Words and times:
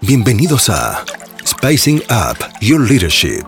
Bienvenidos 0.00 0.68
a 0.70 1.04
Spicing 1.44 2.00
Up 2.08 2.38
Your 2.60 2.88
Leadership, 2.88 3.44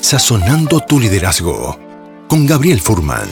sazonando 0.00 0.80
tu 0.80 0.98
liderazgo, 0.98 1.78
con 2.26 2.46
Gabriel 2.46 2.80
Furman. 2.80 3.28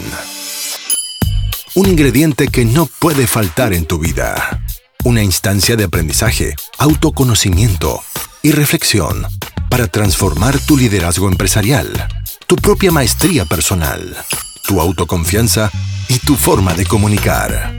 Un 1.74 1.88
ingrediente 1.88 2.46
que 2.46 2.64
no 2.64 2.86
puede 2.86 3.26
faltar 3.26 3.72
en 3.72 3.84
tu 3.84 3.98
vida. 3.98 4.62
Una 5.02 5.24
instancia 5.24 5.74
de 5.74 5.84
aprendizaje, 5.84 6.54
autoconocimiento 6.78 8.00
y 8.42 8.52
reflexión 8.52 9.26
para 9.68 9.88
transformar 9.88 10.56
tu 10.60 10.76
liderazgo 10.76 11.28
empresarial, 11.28 11.90
tu 12.46 12.54
propia 12.54 12.92
maestría 12.92 13.44
personal, 13.44 14.16
tu 14.68 14.80
autoconfianza 14.80 15.68
y 16.08 16.20
tu 16.20 16.36
forma 16.36 16.74
de 16.74 16.86
comunicar. 16.86 17.76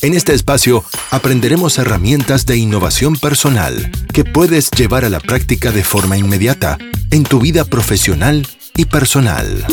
En 0.00 0.14
este 0.14 0.32
espacio 0.32 0.84
aprenderemos 1.10 1.76
herramientas 1.78 2.46
de 2.46 2.56
innovación 2.56 3.16
personal 3.16 3.90
que 4.12 4.24
puedes 4.24 4.70
llevar 4.70 5.04
a 5.04 5.10
la 5.10 5.18
práctica 5.18 5.72
de 5.72 5.82
forma 5.82 6.16
inmediata 6.16 6.78
en 7.10 7.24
tu 7.24 7.40
vida 7.40 7.64
profesional 7.64 8.46
y 8.76 8.84
personal. 8.84 9.66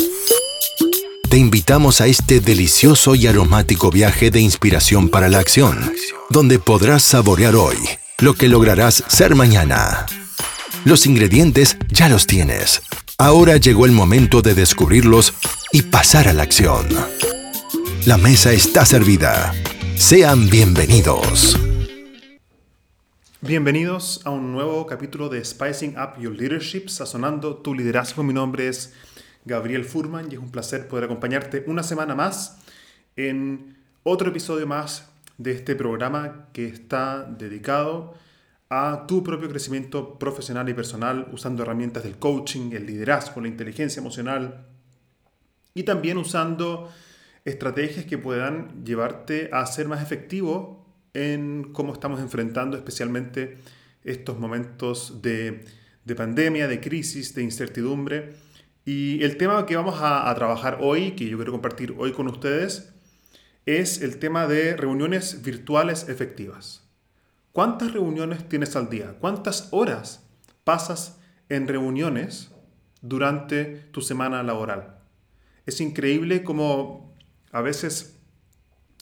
Te 1.30 1.36
invitamos 1.36 2.00
a 2.00 2.08
este 2.08 2.40
delicioso 2.40 3.14
y 3.14 3.28
aromático 3.28 3.90
viaje 3.90 4.32
de 4.32 4.40
inspiración 4.40 5.10
para 5.10 5.28
la 5.28 5.38
acción, 5.38 5.92
donde 6.28 6.58
podrás 6.58 7.04
saborear 7.04 7.54
hoy 7.54 7.76
lo 8.18 8.34
que 8.34 8.48
lograrás 8.48 9.04
ser 9.06 9.36
mañana. 9.36 10.06
Los 10.84 11.06
ingredientes 11.06 11.76
ya 11.88 12.08
los 12.08 12.26
tienes. 12.26 12.82
Ahora 13.16 13.58
llegó 13.58 13.86
el 13.86 13.92
momento 13.92 14.42
de 14.42 14.54
descubrirlos 14.54 15.34
y 15.70 15.82
pasar 15.82 16.26
a 16.26 16.32
la 16.32 16.42
acción. 16.42 16.88
La 18.06 18.18
mesa 18.18 18.52
está 18.52 18.84
servida. 18.84 19.52
Sean 19.96 20.50
bienvenidos. 20.50 21.58
Bienvenidos 23.40 24.20
a 24.24 24.30
un 24.30 24.52
nuevo 24.52 24.86
capítulo 24.86 25.30
de 25.30 25.42
Spicing 25.42 25.96
Up 25.98 26.20
Your 26.20 26.36
Leadership, 26.36 26.88
sazonando 26.88 27.56
tu 27.56 27.74
liderazgo. 27.74 28.22
Mi 28.22 28.34
nombre 28.34 28.68
es 28.68 28.92
Gabriel 29.46 29.86
Furman 29.86 30.30
y 30.30 30.34
es 30.34 30.40
un 30.40 30.50
placer 30.50 30.86
poder 30.86 31.06
acompañarte 31.06 31.64
una 31.66 31.82
semana 31.82 32.14
más 32.14 32.58
en 33.16 33.76
otro 34.02 34.28
episodio 34.28 34.66
más 34.66 35.08
de 35.38 35.52
este 35.52 35.74
programa 35.74 36.46
que 36.52 36.66
está 36.66 37.24
dedicado 37.24 38.14
a 38.68 39.06
tu 39.08 39.22
propio 39.24 39.48
crecimiento 39.48 40.18
profesional 40.18 40.68
y 40.68 40.74
personal 40.74 41.26
usando 41.32 41.62
herramientas 41.62 42.02
del 42.02 42.18
coaching, 42.18 42.72
el 42.72 42.86
liderazgo, 42.86 43.40
la 43.40 43.48
inteligencia 43.48 44.00
emocional 44.00 44.66
y 45.72 45.84
también 45.84 46.18
usando 46.18 46.90
estrategias 47.46 48.04
que 48.04 48.18
puedan 48.18 48.84
llevarte 48.84 49.48
a 49.52 49.64
ser 49.66 49.86
más 49.88 50.02
efectivo 50.02 50.84
en 51.14 51.72
cómo 51.72 51.92
estamos 51.92 52.20
enfrentando 52.20 52.76
especialmente 52.76 53.58
estos 54.04 54.38
momentos 54.38 55.22
de, 55.22 55.64
pandemia, 56.16 56.68
de 56.68 56.80
crisis, 56.80 57.34
de 57.34 57.44
incertidumbre. 57.44 58.34
Y 58.84 59.22
el 59.22 59.36
tema 59.36 59.64
que 59.64 59.76
vamos 59.76 60.00
a, 60.00 60.28
a 60.28 60.34
trabajar 60.34 60.78
hoy, 60.80 61.12
que 61.12 61.28
yo 61.28 61.38
quiero 61.38 61.52
compartir 61.52 61.94
hoy 61.96 62.12
con 62.12 62.26
ustedes, 62.26 62.92
es 63.64 64.02
el 64.02 64.18
tema 64.18 64.46
de 64.46 64.76
reuniones 64.76 65.42
virtuales 65.42 66.08
efectivas. 66.08 66.84
¿Cuántas 67.52 67.92
reuniones 67.92 68.48
tienes 68.48 68.74
al 68.74 68.90
día? 68.90 69.16
¿Cuántas 69.20 69.68
horas 69.70 70.28
pasas 70.64 71.20
en 71.48 71.68
reuniones 71.68 72.52
durante 73.02 73.86
tu 73.92 74.02
semana 74.02 74.42
laboral? 74.42 74.98
Es 75.64 75.80
increíble 75.80 76.42
cómo 76.42 77.05
a 77.52 77.60
veces 77.60 78.16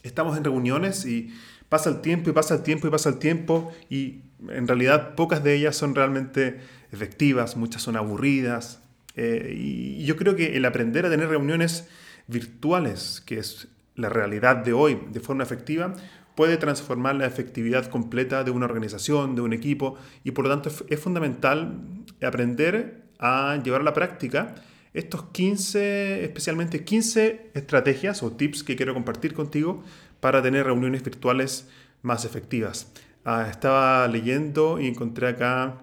estamos 0.03 0.37
en 0.37 0.45
reuniones 0.45 1.07
y 1.07 1.35
pasa 1.69 1.91
el 1.91 2.01
tiempo 2.01 2.31
y 2.31 2.33
pasa 2.33 2.55
el 2.55 2.63
tiempo 2.63 2.87
y 2.87 2.91
pasa 2.91 3.09
el 3.09 3.19
tiempo 3.19 3.73
y 3.91 4.23
en 4.49 4.69
realidad 4.69 5.15
pocas 5.15 5.43
de 5.43 5.55
ellas 5.55 5.77
son 5.77 5.95
realmente 5.95 6.61
efectivas, 6.93 7.57
muchas 7.57 7.83
son 7.83 7.97
aburridas. 7.97 8.81
Eh, 9.17 9.55
y 9.57 10.05
yo 10.05 10.17
creo 10.17 10.37
que 10.37 10.57
el 10.57 10.65
aprender 10.65 11.07
a 11.07 11.11
tener 11.11 11.29
reuniones 11.29 11.89
virtuales, 12.27 13.23
que 13.25 13.39
es 13.39 13.69
la 13.95 14.09
realidad 14.09 14.57
de 14.57 14.73
hoy, 14.73 15.01
de 15.11 15.21
forma 15.21 15.43
efectiva, 15.43 15.95
puede 16.35 16.57
transformar 16.57 17.15
la 17.15 17.27
efectividad 17.27 17.87
completa 17.87 18.45
de 18.45 18.51
una 18.51 18.67
organización, 18.67 19.37
de 19.37 19.43
un 19.43 19.53
equipo, 19.53 19.97
y 20.25 20.33
por 20.33 20.45
lo 20.45 20.51
tanto 20.51 20.71
es 20.89 21.01
fundamental 21.01 21.79
aprender 22.23 23.05
a 23.19 23.61
llevar 23.63 23.83
a 23.83 23.85
la 23.85 23.95
práctica 23.95 24.55
estos 24.95 25.25
15, 25.33 26.25
especialmente 26.25 26.85
15 26.85 27.51
estrategias 27.55 28.23
o 28.23 28.33
tips 28.33 28.63
que 28.63 28.77
quiero 28.77 28.95
compartir 28.95 29.35
contigo 29.35 29.83
para 30.21 30.41
tener 30.41 30.67
reuniones 30.67 31.03
virtuales 31.03 31.69
más 32.03 32.25
efectivas. 32.25 32.93
Ah, 33.25 33.49
estaba 33.51 34.07
leyendo 34.07 34.81
y 34.81 34.87
encontré 34.87 35.29
acá 35.29 35.83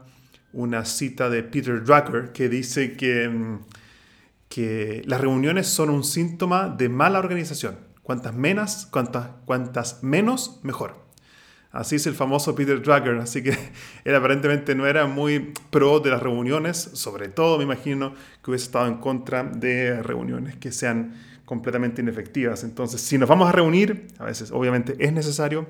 una 0.53 0.85
cita 0.85 1.29
de 1.29 1.43
Peter 1.43 1.83
Drucker 1.83 2.31
que 2.31 2.49
dice 2.49 2.95
que, 2.95 3.27
mm, 3.27 3.59
que 4.49 5.01
las 5.05 5.19
reuniones 5.19 5.67
son 5.67 5.89
un 5.89 6.03
síntoma 6.03 6.69
de 6.69 6.87
mala 6.89 7.19
organización. 7.19 7.77
Cuantas 8.03 8.33
menos, 8.33 8.87
cuantas, 8.91 9.27
cuantas 9.45 10.03
menos, 10.03 10.59
mejor. 10.63 11.10
Así 11.71 11.95
es 11.95 12.05
el 12.05 12.15
famoso 12.15 12.53
Peter 12.53 12.81
Drucker, 12.81 13.15
así 13.17 13.41
que 13.41 13.57
él 14.03 14.15
aparentemente 14.15 14.75
no 14.75 14.85
era 14.85 15.05
muy 15.07 15.53
pro 15.69 15.99
de 15.99 16.09
las 16.09 16.21
reuniones, 16.21 16.77
sobre 16.77 17.29
todo 17.29 17.57
me 17.57 17.63
imagino 17.63 18.13
que 18.43 18.51
hubiese 18.51 18.65
estado 18.65 18.87
en 18.87 18.97
contra 18.97 19.43
de 19.43 20.03
reuniones 20.03 20.57
que 20.57 20.71
sean 20.71 21.13
completamente 21.45 22.01
inefectivas. 22.01 22.63
Entonces, 22.63 23.01
si 23.01 23.17
nos 23.17 23.29
vamos 23.29 23.47
a 23.47 23.51
reunir, 23.51 24.07
a 24.19 24.25
veces 24.25 24.51
obviamente 24.51 24.95
es 24.99 25.13
necesario, 25.13 25.67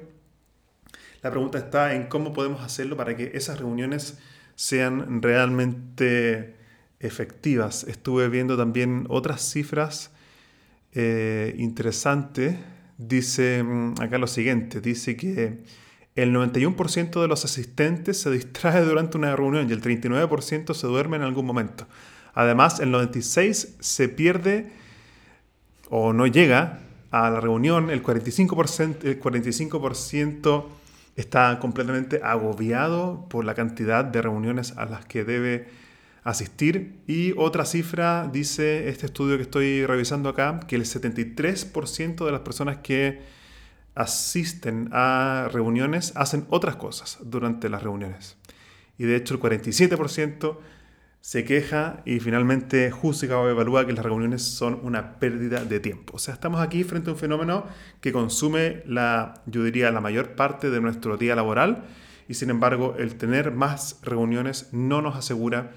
la 1.22 1.30
pregunta 1.30 1.60
está 1.60 1.94
en 1.94 2.08
cómo 2.08 2.34
podemos 2.34 2.62
hacerlo 2.62 2.98
para 2.98 3.16
que 3.16 3.32
esas 3.36 3.60
reuniones 3.60 4.18
sean 4.56 5.22
realmente 5.22 6.56
efectivas. 7.00 7.84
Estuve 7.84 8.28
viendo 8.28 8.58
también 8.58 9.06
otras 9.08 9.42
cifras 9.42 10.12
eh, 10.94 11.54
interesantes. 11.60 12.56
Dice 12.98 13.62
mm, 13.62 13.96
acá 14.02 14.18
lo 14.18 14.28
siguiente, 14.28 14.82
dice 14.82 15.16
que 15.16 15.64
el 16.16 16.34
91% 16.34 17.22
de 17.22 17.28
los 17.28 17.46
asistentes 17.46 18.20
se 18.20 18.32
distrae 18.32 18.84
durante 18.84 19.18
una 19.18 19.36
reunión 19.36 19.70
y 19.70 19.74
el 19.74 19.82
39% 19.82 20.74
se 20.74 20.88
duerme 20.88 21.18
en 21.18 21.24
algún 21.24 21.46
momento. 21.46 21.88
Además, 22.34 22.80
el 22.80 22.94
96% 22.94 23.76
se 23.80 24.10
pierde 24.10 24.72
o 25.90 26.14
no 26.14 26.28
llega 26.28 26.80
a 27.12 27.30
la 27.30 27.42
reunión, 27.42 27.90
el 27.90 28.02
45%, 28.02 29.04
el 29.04 29.20
45% 29.20 30.66
está 31.18 31.60
completamente 31.60 32.22
agobiado 32.24 33.28
por 33.30 33.44
la 33.44 33.54
cantidad 33.54 34.06
de 34.06 34.22
reuniones 34.22 34.78
a 34.78 34.86
las 34.86 35.06
que 35.06 35.26
debe 35.26 35.68
asistir. 36.24 37.02
Y 37.08 37.34
otra 37.38 37.66
cifra 37.66 38.30
dice 38.32 38.88
este 38.90 39.08
estudio 39.08 39.38
que 39.38 39.44
estoy 39.44 39.86
revisando 39.86 40.30
acá, 40.30 40.62
que 40.68 40.76
el 40.76 40.84
73% 40.84 42.26
de 42.26 42.32
las 42.32 42.42
personas 42.42 42.78
que 42.78 43.20
asisten 43.96 44.90
a 44.92 45.50
reuniones 45.52 46.14
hacen 46.16 46.46
otras 46.50 46.76
cosas 46.76 47.20
durante 47.24 47.70
las 47.70 47.84
reuniones. 47.84 48.38
Y 48.98 49.06
de 49.06 49.16
hecho 49.16 49.34
el 49.34 49.40
47% 49.40 50.58
se 51.22 51.46
queja 51.46 52.02
y 52.04 52.20
finalmente 52.20 52.90
juzga 52.90 53.38
o 53.38 53.48
evalúa 53.48 53.86
que 53.86 53.94
las 53.94 54.04
reuniones 54.04 54.42
son 54.42 54.80
una 54.82 55.20
pérdida 55.20 55.64
de 55.64 55.80
tiempo. 55.80 56.16
O 56.16 56.20
sea, 56.20 56.34
estamos 56.34 56.62
aquí 56.62 56.84
frente 56.84 57.10
a 57.10 57.14
un 57.14 57.20
fenómeno 57.20 57.66
que 58.00 58.12
consume 58.12 58.82
la, 58.88 59.42
yo 59.46 59.64
diría, 59.64 59.92
la 59.92 60.02
mayor 60.02 60.36
parte 60.36 60.72
de 60.72 60.82
nuestro 60.82 61.18
día 61.18 61.36
laboral 61.36 61.84
y 62.28 62.34
sin 62.34 62.50
embargo 62.50 62.96
el 62.98 63.16
tener 63.16 63.52
más 63.52 64.00
reuniones 64.02 64.70
no 64.72 65.02
nos 65.02 65.16
asegura 65.16 65.72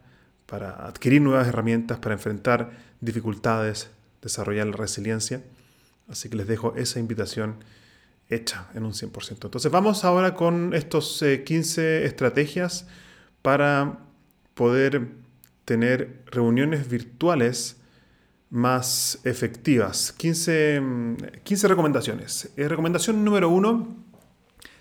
para 0.46 0.86
adquirir 0.86 1.20
nuevas 1.20 1.48
herramientas, 1.48 1.98
para 1.98 2.14
enfrentar 2.14 2.70
dificultades, 3.00 3.90
desarrollar 4.22 4.66
la 4.68 4.76
resiliencia. 4.76 5.42
Así 6.08 6.28
que 6.28 6.36
les 6.36 6.46
dejo 6.46 6.74
esa 6.76 7.00
invitación 7.00 7.56
hecha 8.28 8.68
en 8.74 8.84
un 8.84 8.92
100%. 8.92 9.44
Entonces 9.44 9.70
vamos 9.70 10.04
ahora 10.04 10.34
con 10.34 10.74
estos 10.74 11.22
15 11.44 11.82
eh, 11.82 12.06
estrategias 12.06 12.86
para 13.42 13.98
poder 14.54 15.08
tener 15.64 16.22
reuniones 16.26 16.88
virtuales 16.88 17.76
más 18.50 19.20
efectivas. 19.24 20.12
15, 20.12 20.82
15 21.42 21.68
recomendaciones. 21.68 22.50
Eh, 22.56 22.68
recomendación 22.68 23.24
número 23.24 23.48
uno, 23.48 23.96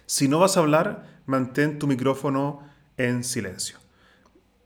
si 0.06 0.27
no 0.27 0.39
vas 0.39 0.57
a 0.57 0.62
hablar, 0.62 1.21
mantén 1.25 1.79
tu 1.79 1.88
micrófono 1.88 2.62
en 2.97 3.23
silencio. 3.23 3.84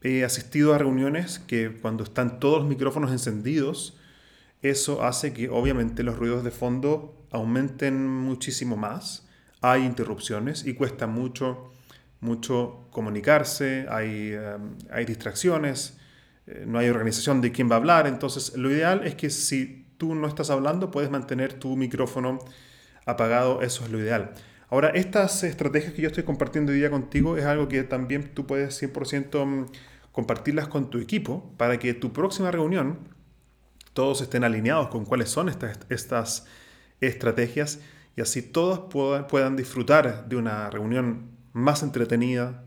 He 0.02 0.24
asistido 0.24 0.74
a 0.74 0.78
reuniones 0.78 1.40
que 1.40 1.78
cuando 1.82 2.04
están 2.04 2.40
todos 2.40 2.60
los 2.60 2.70
micrófonos 2.70 3.12
encendidos, 3.12 3.98
eso 4.62 5.04
hace 5.04 5.34
que 5.34 5.50
obviamente 5.50 6.04
los 6.04 6.18
ruidos 6.18 6.44
de 6.44 6.52
fondo 6.52 7.16
aumenten 7.32 8.08
muchísimo 8.08 8.78
más. 8.78 9.28
Hay 9.62 9.86
interrupciones 9.86 10.66
y 10.66 10.74
cuesta 10.74 11.08
mucho, 11.08 11.72
mucho 12.22 12.88
comunicarse, 12.92 13.88
hay, 13.90 14.34
em, 14.34 14.78
hay 14.90 15.06
distracciones, 15.06 15.98
eh, 16.48 16.64
no 16.66 16.80
hay 16.80 16.90
organización 16.90 17.42
de 17.42 17.52
quién 17.52 17.70
va 17.70 17.76
a 17.76 17.78
hablar. 17.80 18.08
Entonces, 18.08 18.56
lo 18.58 18.72
ideal 18.72 19.06
es 19.06 19.16
que 19.16 19.30
si 19.30 19.86
tú 19.98 20.16
no 20.16 20.28
estás 20.28 20.50
hablando, 20.50 20.92
puedes 20.92 21.12
mantener 21.12 21.54
tu 21.54 21.76
micrófono 21.76 22.40
apagado. 23.06 23.62
Eso 23.62 23.84
es 23.84 23.92
lo 23.92 24.00
ideal. 24.00 24.34
Ahora, 24.72 24.90
estas 24.90 25.44
estrategias 25.44 25.94
que 25.94 26.04
yo 26.04 26.08
estoy 26.10 26.24
compartiendo 26.24 26.72
hoy 26.72 26.78
día 26.78 26.92
contigo 26.92 27.38
es 27.38 27.46
algo 27.46 27.68
que 27.68 27.84
también 27.84 28.36
tú 28.36 28.46
puedes 28.46 28.82
100% 28.82 29.46
mm, 29.46 29.66
compartirlas 30.12 30.68
con 30.68 30.92
tu 30.92 31.00
equipo 31.00 31.52
para 31.58 31.80
que 31.80 31.96
tu 31.96 32.14
próxima 32.14 32.52
reunión 32.52 33.00
todos 33.94 34.22
estén 34.22 34.44
alineados 34.44 34.90
con 34.90 35.06
cuáles 35.06 35.30
son 35.30 35.50
estas, 35.50 35.80
estas 35.90 36.46
estrategias 37.02 37.80
y 38.16 38.22
así 38.22 38.44
todos 38.44 38.92
puedan, 38.92 39.26
puedan 39.26 39.56
disfrutar 39.56 40.30
de 40.30 40.36
una 40.36 40.70
reunión 40.70 41.32
más 41.54 41.82
entretenida, 41.82 42.64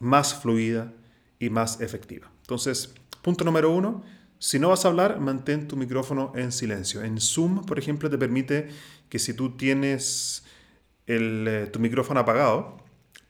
más 0.00 0.34
fluida 0.34 0.92
y 1.38 1.50
más 1.50 1.80
efectiva. 1.80 2.32
Entonces, 2.40 2.94
punto 3.22 3.44
número 3.44 3.70
uno, 3.70 4.02
si 4.40 4.58
no 4.58 4.70
vas 4.70 4.84
a 4.84 4.88
hablar, 4.88 5.20
mantén 5.20 5.68
tu 5.68 5.76
micrófono 5.76 6.32
en 6.34 6.50
silencio. 6.50 7.02
En 7.02 7.20
Zoom, 7.20 7.64
por 7.64 7.78
ejemplo, 7.78 8.10
te 8.10 8.18
permite 8.18 8.68
que 9.08 9.18
si 9.18 9.34
tú 9.34 9.56
tienes 9.56 10.44
eh, 11.08 11.68
tu 11.72 11.80
micrófono 11.80 12.20
apagado, 12.20 12.76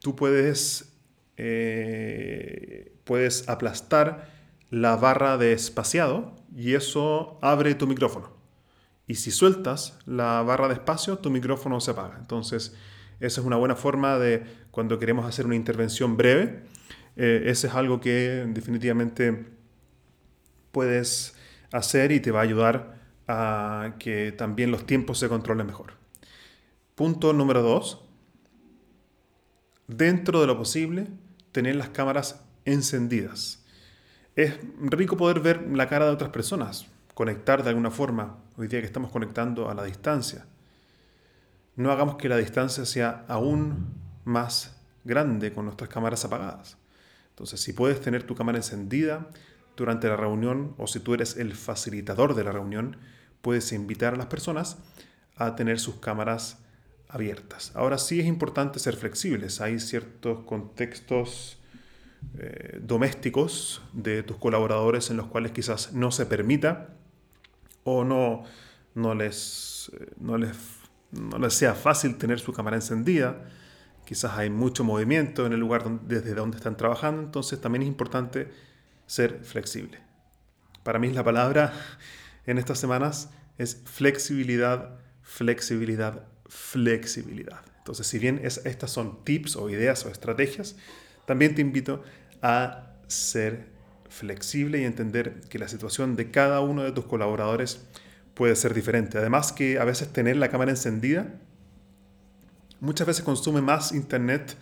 tú 0.00 0.16
puedes, 0.16 0.92
eh, 1.36 2.92
puedes 3.04 3.48
aplastar 3.48 4.30
la 4.70 4.96
barra 4.96 5.38
de 5.38 5.52
espaciado 5.52 6.34
y 6.54 6.74
eso 6.74 7.38
abre 7.40 7.74
tu 7.74 7.86
micrófono. 7.86 8.36
Y 9.06 9.14
si 9.14 9.30
sueltas 9.30 9.98
la 10.04 10.42
barra 10.42 10.68
de 10.68 10.74
espacio, 10.74 11.18
tu 11.18 11.30
micrófono 11.30 11.80
se 11.80 11.92
apaga. 11.92 12.16
Entonces, 12.18 12.76
esa 13.20 13.40
es 13.40 13.46
una 13.46 13.56
buena 13.56 13.74
forma 13.74 14.18
de 14.18 14.44
cuando 14.70 14.98
queremos 14.98 15.24
hacer 15.24 15.46
una 15.46 15.56
intervención 15.56 16.16
breve. 16.16 16.64
Eh, 17.16 17.44
ese 17.46 17.68
es 17.68 17.74
algo 17.74 18.00
que 18.00 18.44
definitivamente 18.48 19.46
puedes 20.72 21.34
hacer 21.72 22.12
y 22.12 22.20
te 22.20 22.30
va 22.30 22.40
a 22.40 22.42
ayudar 22.42 22.98
a 23.26 23.94
que 23.98 24.32
también 24.32 24.70
los 24.70 24.86
tiempos 24.86 25.18
se 25.18 25.28
controlen 25.28 25.66
mejor. 25.66 25.94
Punto 26.98 27.32
número 27.32 27.62
dos. 27.62 28.00
Dentro 29.86 30.40
de 30.40 30.48
lo 30.48 30.58
posible, 30.58 31.06
tener 31.52 31.76
las 31.76 31.90
cámaras 31.90 32.44
encendidas. 32.64 33.64
Es 34.34 34.58
rico 34.80 35.16
poder 35.16 35.38
ver 35.38 35.64
la 35.70 35.88
cara 35.88 36.06
de 36.06 36.10
otras 36.10 36.30
personas, 36.30 36.88
conectar 37.14 37.62
de 37.62 37.68
alguna 37.68 37.92
forma, 37.92 38.38
hoy 38.56 38.66
día 38.66 38.80
que 38.80 38.86
estamos 38.86 39.12
conectando 39.12 39.70
a 39.70 39.74
la 39.74 39.84
distancia. 39.84 40.46
No 41.76 41.92
hagamos 41.92 42.16
que 42.16 42.28
la 42.28 42.36
distancia 42.36 42.84
sea 42.84 43.24
aún 43.28 43.94
más 44.24 44.76
grande 45.04 45.52
con 45.52 45.66
nuestras 45.66 45.90
cámaras 45.90 46.24
apagadas. 46.24 46.78
Entonces, 47.28 47.60
si 47.60 47.74
puedes 47.74 48.00
tener 48.00 48.24
tu 48.24 48.34
cámara 48.34 48.58
encendida 48.58 49.28
durante 49.76 50.08
la 50.08 50.16
reunión 50.16 50.74
o 50.78 50.88
si 50.88 50.98
tú 50.98 51.14
eres 51.14 51.36
el 51.36 51.54
facilitador 51.54 52.34
de 52.34 52.42
la 52.42 52.50
reunión, 52.50 52.96
puedes 53.40 53.70
invitar 53.70 54.14
a 54.14 54.16
las 54.16 54.26
personas 54.26 54.78
a 55.36 55.54
tener 55.54 55.78
sus 55.78 56.00
cámaras 56.00 56.58
abiertas. 57.08 57.72
Ahora 57.74 57.98
sí 57.98 58.20
es 58.20 58.26
importante 58.26 58.78
ser 58.78 58.96
flexibles. 58.96 59.60
Hay 59.60 59.80
ciertos 59.80 60.40
contextos 60.40 61.58
eh, 62.38 62.78
domésticos 62.82 63.82
de 63.92 64.22
tus 64.22 64.36
colaboradores 64.36 65.10
en 65.10 65.16
los 65.16 65.26
cuales 65.26 65.52
quizás 65.52 65.92
no 65.92 66.10
se 66.10 66.26
permita 66.26 66.88
o 67.84 68.04
no, 68.04 68.44
no, 68.94 69.14
les, 69.14 69.90
eh, 69.98 70.12
no, 70.18 70.36
les, 70.36 70.56
no 71.12 71.38
les 71.38 71.54
sea 71.54 71.74
fácil 71.74 72.16
tener 72.18 72.40
su 72.40 72.52
cámara 72.52 72.76
encendida. 72.76 73.48
Quizás 74.04 74.36
hay 74.36 74.50
mucho 74.50 74.84
movimiento 74.84 75.46
en 75.46 75.52
el 75.52 75.60
lugar 75.60 76.00
desde 76.02 76.34
donde 76.34 76.56
están 76.56 76.76
trabajando, 76.76 77.22
entonces 77.22 77.60
también 77.60 77.82
es 77.82 77.88
importante 77.88 78.48
ser 79.06 79.40
flexible. 79.44 79.98
Para 80.82 80.98
mí 80.98 81.10
la 81.10 81.24
palabra 81.24 81.72
en 82.46 82.58
estas 82.58 82.78
semanas 82.78 83.30
es 83.58 83.82
flexibilidad, 83.84 84.98
flexibilidad, 85.22 86.27
flexibilidad. 86.48 87.60
Entonces, 87.78 88.06
si 88.06 88.18
bien 88.18 88.40
estas 88.42 88.90
son 88.90 89.24
tips 89.24 89.56
o 89.56 89.70
ideas 89.70 90.04
o 90.04 90.10
estrategias, 90.10 90.76
también 91.26 91.54
te 91.54 91.60
invito 91.60 92.02
a 92.42 92.94
ser 93.06 93.66
flexible 94.08 94.80
y 94.80 94.84
entender 94.84 95.40
que 95.48 95.58
la 95.58 95.68
situación 95.68 96.16
de 96.16 96.30
cada 96.30 96.60
uno 96.60 96.82
de 96.82 96.92
tus 96.92 97.04
colaboradores 97.04 97.80
puede 98.34 98.56
ser 98.56 98.74
diferente. 98.74 99.18
Además 99.18 99.52
que 99.52 99.78
a 99.78 99.84
veces 99.84 100.12
tener 100.12 100.36
la 100.36 100.48
cámara 100.48 100.70
encendida 100.70 101.34
muchas 102.80 103.06
veces 103.06 103.24
consume 103.24 103.60
más 103.60 103.92
internet 103.92 104.56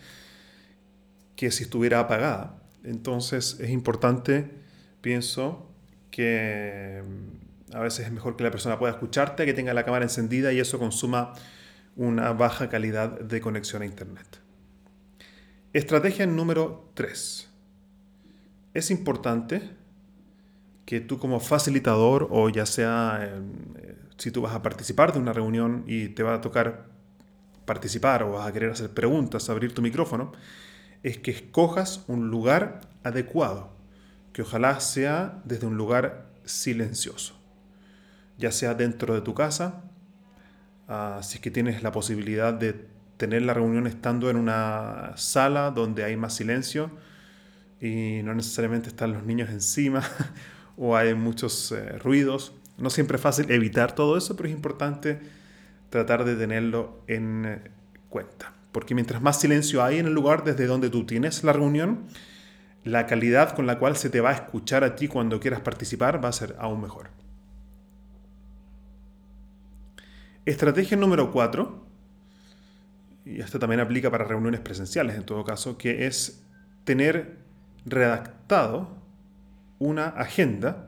que 1.37 1.51
si 1.51 1.65
estuviera 1.65 2.01
apagada. 2.01 2.63
Entonces 2.83 3.59
es 3.61 3.71
importante, 3.71 4.51
pienso, 5.01 5.71
que 6.11 7.03
a 7.73 7.81
veces 7.81 8.07
es 8.07 8.13
mejor 8.13 8.37
que 8.37 8.45
la 8.45 8.51
persona 8.51 8.79
pueda 8.79 8.93
escucharte, 8.93 9.45
que 9.45 9.53
tenga 9.53 9.75
la 9.75 9.85
cámara 9.85 10.05
encendida 10.05 10.53
y 10.53 10.61
eso 10.61 10.79
consuma 10.79 11.35
una 11.97 12.33
baja 12.33 12.69
calidad 12.69 13.21
de 13.21 13.41
conexión 13.41 13.83
a 13.83 13.87
Internet. 13.87 14.41
Estrategia 15.73 16.27
número 16.27 16.91
3. 16.95 17.51
Es 18.75 18.91
importante 18.91 19.71
que 20.85 21.01
tú 21.01 21.19
como 21.19 21.41
facilitador 21.41 22.29
o 22.31 22.49
ya 22.49 22.65
sea 22.65 23.19
eh, 23.21 23.97
si 24.17 24.31
tú 24.31 24.43
vas 24.43 24.55
a 24.55 24.63
participar 24.63 25.13
de 25.13 25.19
una 25.19 25.33
reunión 25.33 25.85
y 25.87 26.09
te 26.09 26.23
va 26.23 26.35
a 26.35 26.41
tocar 26.41 26.87
participar 27.65 28.23
o 28.23 28.33
vas 28.33 28.47
a 28.47 28.53
querer 28.53 28.71
hacer 28.71 28.91
preguntas, 28.91 29.51
abrir 29.51 29.75
tu 29.75 29.83
micrófono, 29.83 30.33
es 31.03 31.19
que 31.19 31.33
escojas 31.33 32.05
un 32.07 32.31
lugar 32.31 32.81
adecuado, 33.03 33.71
que 34.33 34.43
ojalá 34.43 34.81
sea 34.81 35.41
desde 35.45 35.67
un 35.67 35.77
lugar 35.77 36.27
silencioso, 36.45 37.35
ya 38.39 38.53
sea 38.53 38.75
dentro 38.75 39.15
de 39.15 39.21
tu 39.21 39.35
casa, 39.35 39.83
Ah, 40.89 41.21
si 41.23 41.37
es 41.37 41.41
que 41.41 41.51
tienes 41.51 41.83
la 41.83 41.91
posibilidad 41.91 42.55
de 42.55 42.87
tener 43.17 43.43
la 43.43 43.55
reunión 43.55 43.87
estando 43.87 44.31
en 44.31 44.37
una 44.37 45.13
sala 45.17 45.71
donde 45.71 46.05
hay 46.05 46.17
más 46.17 46.35
silencio 46.35 46.91
y 47.81 48.21
no 48.23 48.35
necesariamente 48.35 48.89
están 48.89 49.13
los 49.13 49.25
niños 49.25 49.51
encima 49.51 50.03
o 50.77 50.97
hay 50.97 51.15
muchos 51.15 51.73
eh, 51.73 51.99
ruidos. 51.99 52.53
No 52.79 52.91
siempre 52.91 53.17
es 53.17 53.23
fácil 53.23 53.51
evitar 53.51 53.95
todo 53.95 54.17
eso, 54.17 54.37
pero 54.37 54.49
es 54.49 54.55
importante 54.55 55.19
tratar 55.91 56.25
de 56.25 56.37
tenerlo 56.37 57.01
en 57.07 57.47
eh, 57.47 57.71
cuenta. 58.09 58.53
Porque 58.71 58.95
mientras 58.95 59.23
más 59.23 59.41
silencio 59.41 59.83
hay 59.83 59.99
en 59.99 60.07
el 60.07 60.13
lugar 60.13 60.45
desde 60.45 60.67
donde 60.67 60.91
tú 60.91 61.05
tienes 61.07 61.43
la 61.43 61.53
reunión, 61.53 62.05
la 62.85 63.07
calidad 63.07 63.57
con 63.57 63.67
la 63.67 63.79
cual 63.79 63.97
se 63.97 64.11
te 64.11 64.21
va 64.21 64.31
a 64.31 64.35
escuchar 64.35 64.85
a 64.85 64.95
ti 64.95 65.09
cuando 65.09 65.41
quieras 65.41 65.61
participar 65.61 66.23
va 66.23 66.29
a 66.29 66.33
ser 66.33 66.55
aún 66.59 66.83
mejor. 66.83 67.09
Estrategia 70.47 70.97
número 70.97 71.33
4, 71.33 71.85
y 73.25 73.41
esto 73.41 73.59
también 73.59 73.81
aplica 73.81 74.13
para 74.13 74.23
reuniones 74.25 74.61
presenciales 74.61 75.17
en 75.17 75.25
todo 75.25 75.43
caso, 75.43 75.77
que 75.77 76.07
es 76.07 76.47
tener 76.85 77.39
redactado 77.85 78.97
una 79.81 80.07
agenda 80.07 80.87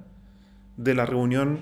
de 0.77 0.95
la 0.95 1.07
reunión 1.07 1.59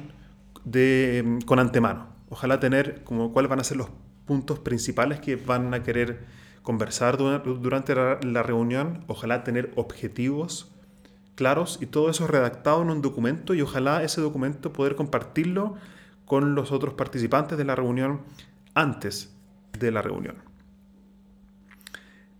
de, 0.66 1.38
con 1.46 1.58
antemano. 1.58 2.08
Ojalá 2.28 2.60
tener 2.60 3.02
como 3.02 3.32
cuáles 3.32 3.48
van 3.48 3.60
a 3.60 3.64
ser 3.64 3.78
los 3.78 3.88
puntos 4.26 4.58
principales 4.58 5.20
que 5.20 5.36
van 5.36 5.72
a 5.72 5.82
querer 5.82 6.26
conversar 6.62 7.16
durante 7.16 7.94
la 7.94 8.42
reunión, 8.42 9.04
ojalá 9.06 9.42
tener 9.42 9.72
objetivos 9.74 10.70
claros 11.34 11.78
y 11.80 11.86
todo 11.86 12.10
eso 12.10 12.26
redactado 12.26 12.82
en 12.82 12.90
un 12.90 13.00
documento 13.00 13.54
y 13.54 13.62
ojalá 13.62 14.02
ese 14.02 14.20
documento 14.20 14.74
poder 14.74 14.96
compartirlo 14.96 15.76
con 16.26 16.54
los 16.54 16.72
otros 16.72 16.94
participantes 16.94 17.56
de 17.56 17.64
la 17.64 17.74
reunión 17.74 18.20
antes 18.74 19.34
de 19.78 19.90
la 19.90 20.02
reunión. 20.02 20.36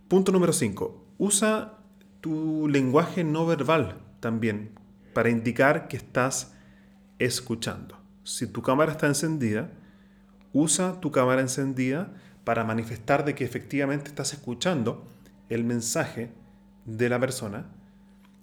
Punto 0.07 0.31
número 0.31 0.53
5. 0.53 1.05
Usa 1.17 1.79
tu 2.21 2.67
lenguaje 2.67 3.23
no 3.23 3.45
verbal 3.45 3.97
también 4.19 4.71
para 5.13 5.29
indicar 5.29 5.87
que 5.87 5.97
estás 5.97 6.53
escuchando. 7.17 7.97
Si 8.23 8.45
tu 8.45 8.61
cámara 8.61 8.91
está 8.91 9.07
encendida, 9.07 9.71
usa 10.53 10.99
tu 10.99 11.11
cámara 11.11 11.41
encendida 11.41 12.13
para 12.43 12.63
manifestar 12.63 13.25
de 13.25 13.35
que 13.35 13.43
efectivamente 13.43 14.09
estás 14.09 14.33
escuchando 14.33 15.07
el 15.49 15.63
mensaje 15.63 16.31
de 16.85 17.09
la 17.09 17.19
persona 17.19 17.65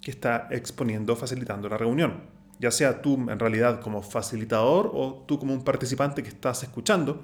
que 0.00 0.10
está 0.10 0.48
exponiendo, 0.50 1.16
facilitando 1.16 1.68
la 1.68 1.78
reunión. 1.78 2.33
Ya 2.58 2.70
sea 2.70 3.02
tú 3.02 3.14
en 3.30 3.38
realidad 3.38 3.80
como 3.80 4.02
facilitador 4.02 4.90
o 4.94 5.24
tú 5.26 5.38
como 5.38 5.52
un 5.52 5.64
participante 5.64 6.22
que 6.22 6.28
estás 6.28 6.62
escuchando, 6.62 7.20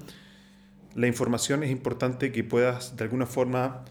la 0.95 1.07
información 1.07 1.63
es 1.63 1.71
importante 1.71 2.31
que 2.31 2.43
puedas 2.43 2.95
de 2.97 3.03
alguna 3.03 3.25
forma 3.25 3.85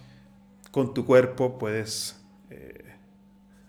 con 0.70 0.94
tu 0.94 1.06
cuerpo, 1.06 1.59
puedes 1.59 2.20
eh, 2.50 2.94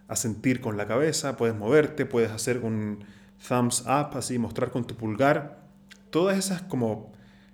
asentir 0.08 0.62
con 0.62 0.78
la 0.78 0.88
cabeza, 0.88 1.38
puedes 1.38 1.56
moverte, 1.56 2.06
puedes 2.06 2.32
hacer 2.32 2.60
un 2.60 3.06
thumbs 3.48 3.82
up, 3.82 4.18
así 4.18 4.38
mostrar 4.38 4.72
con 4.72 4.86
tu 4.86 4.96
pulgar. 4.96 5.62
Todas 6.10 6.38
esas 6.38 6.62
como 6.62 7.12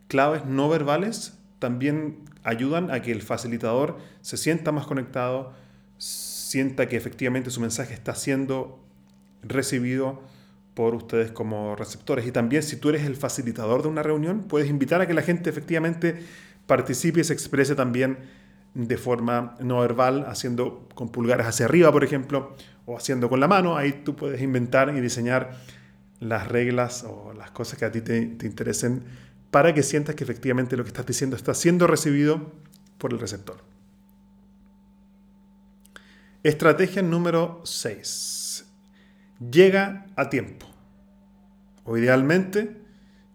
claves 0.08 0.46
no 0.46 0.68
verbales 0.70 1.38
también 1.60 2.26
ayudan 2.44 2.92
a 2.92 3.02
que 3.02 3.12
el 3.12 3.22
facilitador 3.22 3.98
se 4.22 4.38
sienta 4.38 4.72
más 4.72 4.88
conectado, 4.88 5.54
sienta 5.98 6.88
que 6.88 6.98
efectivamente 6.98 7.52
su 7.52 7.62
mensaje 7.62 7.94
está 7.94 8.16
siendo 8.16 8.84
recibido 9.48 10.22
por 10.74 10.94
ustedes 10.94 11.32
como 11.32 11.76
receptores. 11.76 12.28
Y 12.28 12.32
también 12.32 12.64
si 12.64 12.76
tú 12.76 12.90
eres 12.90 13.06
el 13.06 13.16
facilitador 13.16 13.82
de 13.82 13.88
una 13.88 14.04
reunión, 14.04 14.44
puedes 14.44 14.70
invitar 14.70 15.02
a 15.02 15.08
que 15.08 15.14
la 15.14 15.24
gente 15.24 15.50
efectivamente 15.50 16.24
participe 16.68 17.22
y 17.22 17.24
se 17.24 17.34
exprese 17.34 17.76
también 17.76 18.18
de 18.76 18.98
forma 18.98 19.56
no 19.60 19.80
verbal, 19.80 20.26
haciendo 20.28 20.88
con 20.94 21.10
pulgares 21.10 21.48
hacia 21.48 21.66
arriba, 21.66 21.92
por 21.92 22.04
ejemplo, 22.04 22.56
o 22.86 22.96
haciendo 22.96 23.28
con 23.28 23.40
la 23.40 23.48
mano. 23.48 23.76
Ahí 23.76 24.04
tú 24.04 24.16
puedes 24.16 24.40
inventar 24.42 24.96
y 24.96 25.02
diseñar 25.02 25.58
las 26.20 26.48
reglas 26.48 27.04
o 27.04 27.34
las 27.34 27.50
cosas 27.50 27.80
que 27.80 27.86
a 27.86 27.92
ti 27.92 28.02
te, 28.02 28.26
te 28.28 28.46
interesen 28.46 29.04
para 29.50 29.74
que 29.74 29.82
sientas 29.82 30.14
que 30.14 30.24
efectivamente 30.24 30.78
lo 30.78 30.84
que 30.84 30.90
estás 30.90 31.08
diciendo 31.08 31.36
está 31.36 31.56
siendo 31.56 31.88
recibido 31.88 32.52
por 33.00 33.14
el 33.14 33.20
receptor. 33.20 33.58
Estrategia 36.44 37.02
número 37.02 37.62
6. 37.64 38.67
Llega 39.40 40.06
a 40.16 40.30
tiempo. 40.30 40.66
O 41.84 41.98
idealmente 41.98 42.82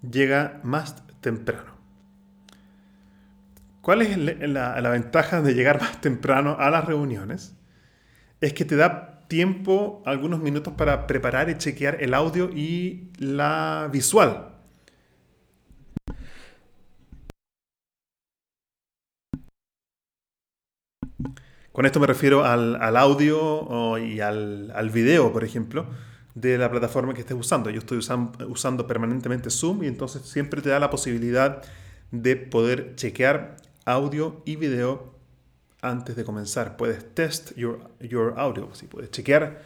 llega 0.09 0.61
más 0.63 1.03
temprano. 1.21 1.73
¿Cuál 3.81 4.03
es 4.03 4.17
la, 4.17 4.81
la, 4.81 4.91
ventaja 4.91 5.43
de 5.43 5.55
llegar 5.55 5.81
más 5.81 6.01
temprano 6.01 6.57
a 6.59 6.71
las 6.71 6.85
reuniones? 6.85 7.57
Es 8.41 8.53
que 8.53 8.65
te 8.65 8.77
da 8.77 9.27
tiempo, 9.29 10.03
algunos 10.07 10.41
minutos 10.41 10.75
para 10.77 11.07
preparar 11.07 11.51
y 11.51 11.57
chequear 11.57 12.03
el 12.03 12.15
audio 12.15 12.51
y 12.51 13.11
la 13.19 13.89
visual 13.91 14.52
Con 21.73 21.87
esto 21.87 22.01
me 22.01 22.07
refiero 22.07 22.45
al, 22.45 22.97
audio 22.97 23.99
y 23.99 24.21
al, 24.21 24.91
video, 24.93 25.33
por 25.33 25.43
ejemplo, 25.43 25.87
de 26.35 26.59
la 26.59 26.71
plataforma 26.71 27.15
que 27.15 27.21
estés 27.21 27.37
usando. 27.37 27.71
Yo 27.71 27.79
estoy 27.79 27.99
usando 27.99 28.87
permanentemente 28.87 29.49
Zoom 29.49 29.83
y 29.85 29.87
entonces 29.87 30.23
siempre 30.23 30.61
te 30.61 30.69
da 30.69 30.79
la 30.79 30.91
posibilidad 30.91 31.63
de 32.11 32.37
poder 32.37 32.95
chequear 32.97 33.57
audio 33.87 34.43
y 34.45 34.57
video 34.57 35.15
antes 35.81 36.15
de 36.15 36.25
comenzar. 36.25 36.77
Puedes 36.77 37.15
test 37.15 37.57
your, 37.57 37.81
your 38.01 38.35
audio, 38.37 38.75
si 38.75 38.87
puedes 38.87 39.11
chequear 39.11 39.63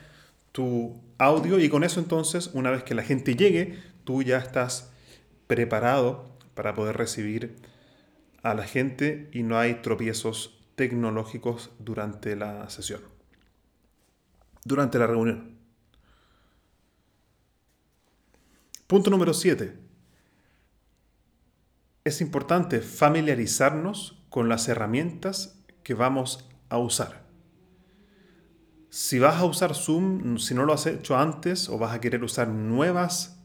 tu 0.52 0.98
audio 1.18 1.58
y 1.58 1.68
con 1.68 1.82
eso 1.82 1.98
entonces, 1.98 2.50
una 2.54 2.70
vez 2.70 2.84
que 2.84 2.94
la 2.94 3.02
gente 3.02 3.34
llegue, 3.34 3.78
tú 4.04 4.22
ya 4.22 4.38
estás 4.38 4.90
preparado 5.48 6.24
para 6.54 6.74
poder 6.74 6.96
recibir 6.96 7.56
a 8.42 8.54
la 8.54 8.64
gente 8.64 9.28
y 9.32 9.42
no 9.42 9.58
hay 9.58 9.74
tropiezos 9.82 10.55
tecnológicos 10.76 11.70
durante 11.78 12.36
la 12.36 12.70
sesión, 12.70 13.00
durante 14.64 14.98
la 14.98 15.06
reunión. 15.06 15.56
Punto 18.86 19.10
número 19.10 19.34
7. 19.34 19.76
Es 22.04 22.20
importante 22.20 22.80
familiarizarnos 22.80 24.22
con 24.28 24.48
las 24.48 24.68
herramientas 24.68 25.58
que 25.82 25.94
vamos 25.94 26.48
a 26.68 26.78
usar. 26.78 27.26
Si 28.90 29.18
vas 29.18 29.36
a 29.36 29.44
usar 29.44 29.74
Zoom, 29.74 30.38
si 30.38 30.54
no 30.54 30.64
lo 30.64 30.72
has 30.72 30.86
hecho 30.86 31.16
antes 31.16 31.68
o 31.68 31.78
vas 31.78 31.94
a 31.94 32.00
querer 32.00 32.22
usar 32.22 32.48
nuevas 32.48 33.35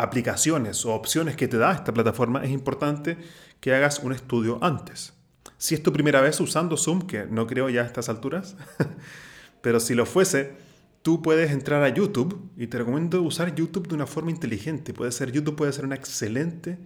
aplicaciones 0.00 0.84
o 0.84 0.94
opciones 0.94 1.36
que 1.36 1.48
te 1.48 1.58
da 1.58 1.72
esta 1.72 1.92
plataforma, 1.92 2.42
es 2.42 2.50
importante 2.50 3.18
que 3.60 3.74
hagas 3.74 4.00
un 4.00 4.12
estudio 4.12 4.58
antes. 4.62 5.12
Si 5.58 5.74
es 5.74 5.82
tu 5.82 5.92
primera 5.92 6.20
vez 6.20 6.40
usando 6.40 6.76
Zoom, 6.76 7.02
que 7.02 7.26
no 7.26 7.46
creo 7.46 7.68
ya 7.68 7.82
a 7.82 7.86
estas 7.86 8.08
alturas, 8.08 8.56
pero 9.60 9.78
si 9.78 9.94
lo 9.94 10.06
fuese, 10.06 10.54
tú 11.02 11.20
puedes 11.20 11.50
entrar 11.50 11.82
a 11.82 11.88
YouTube 11.90 12.50
y 12.56 12.66
te 12.66 12.78
recomiendo 12.78 13.20
usar 13.22 13.54
YouTube 13.54 13.88
de 13.88 13.94
una 13.94 14.06
forma 14.06 14.30
inteligente. 14.30 14.94
Puede 14.94 15.12
ser, 15.12 15.32
YouTube 15.32 15.56
puede 15.56 15.72
ser 15.72 15.84
una 15.84 15.96
excelente 15.96 16.78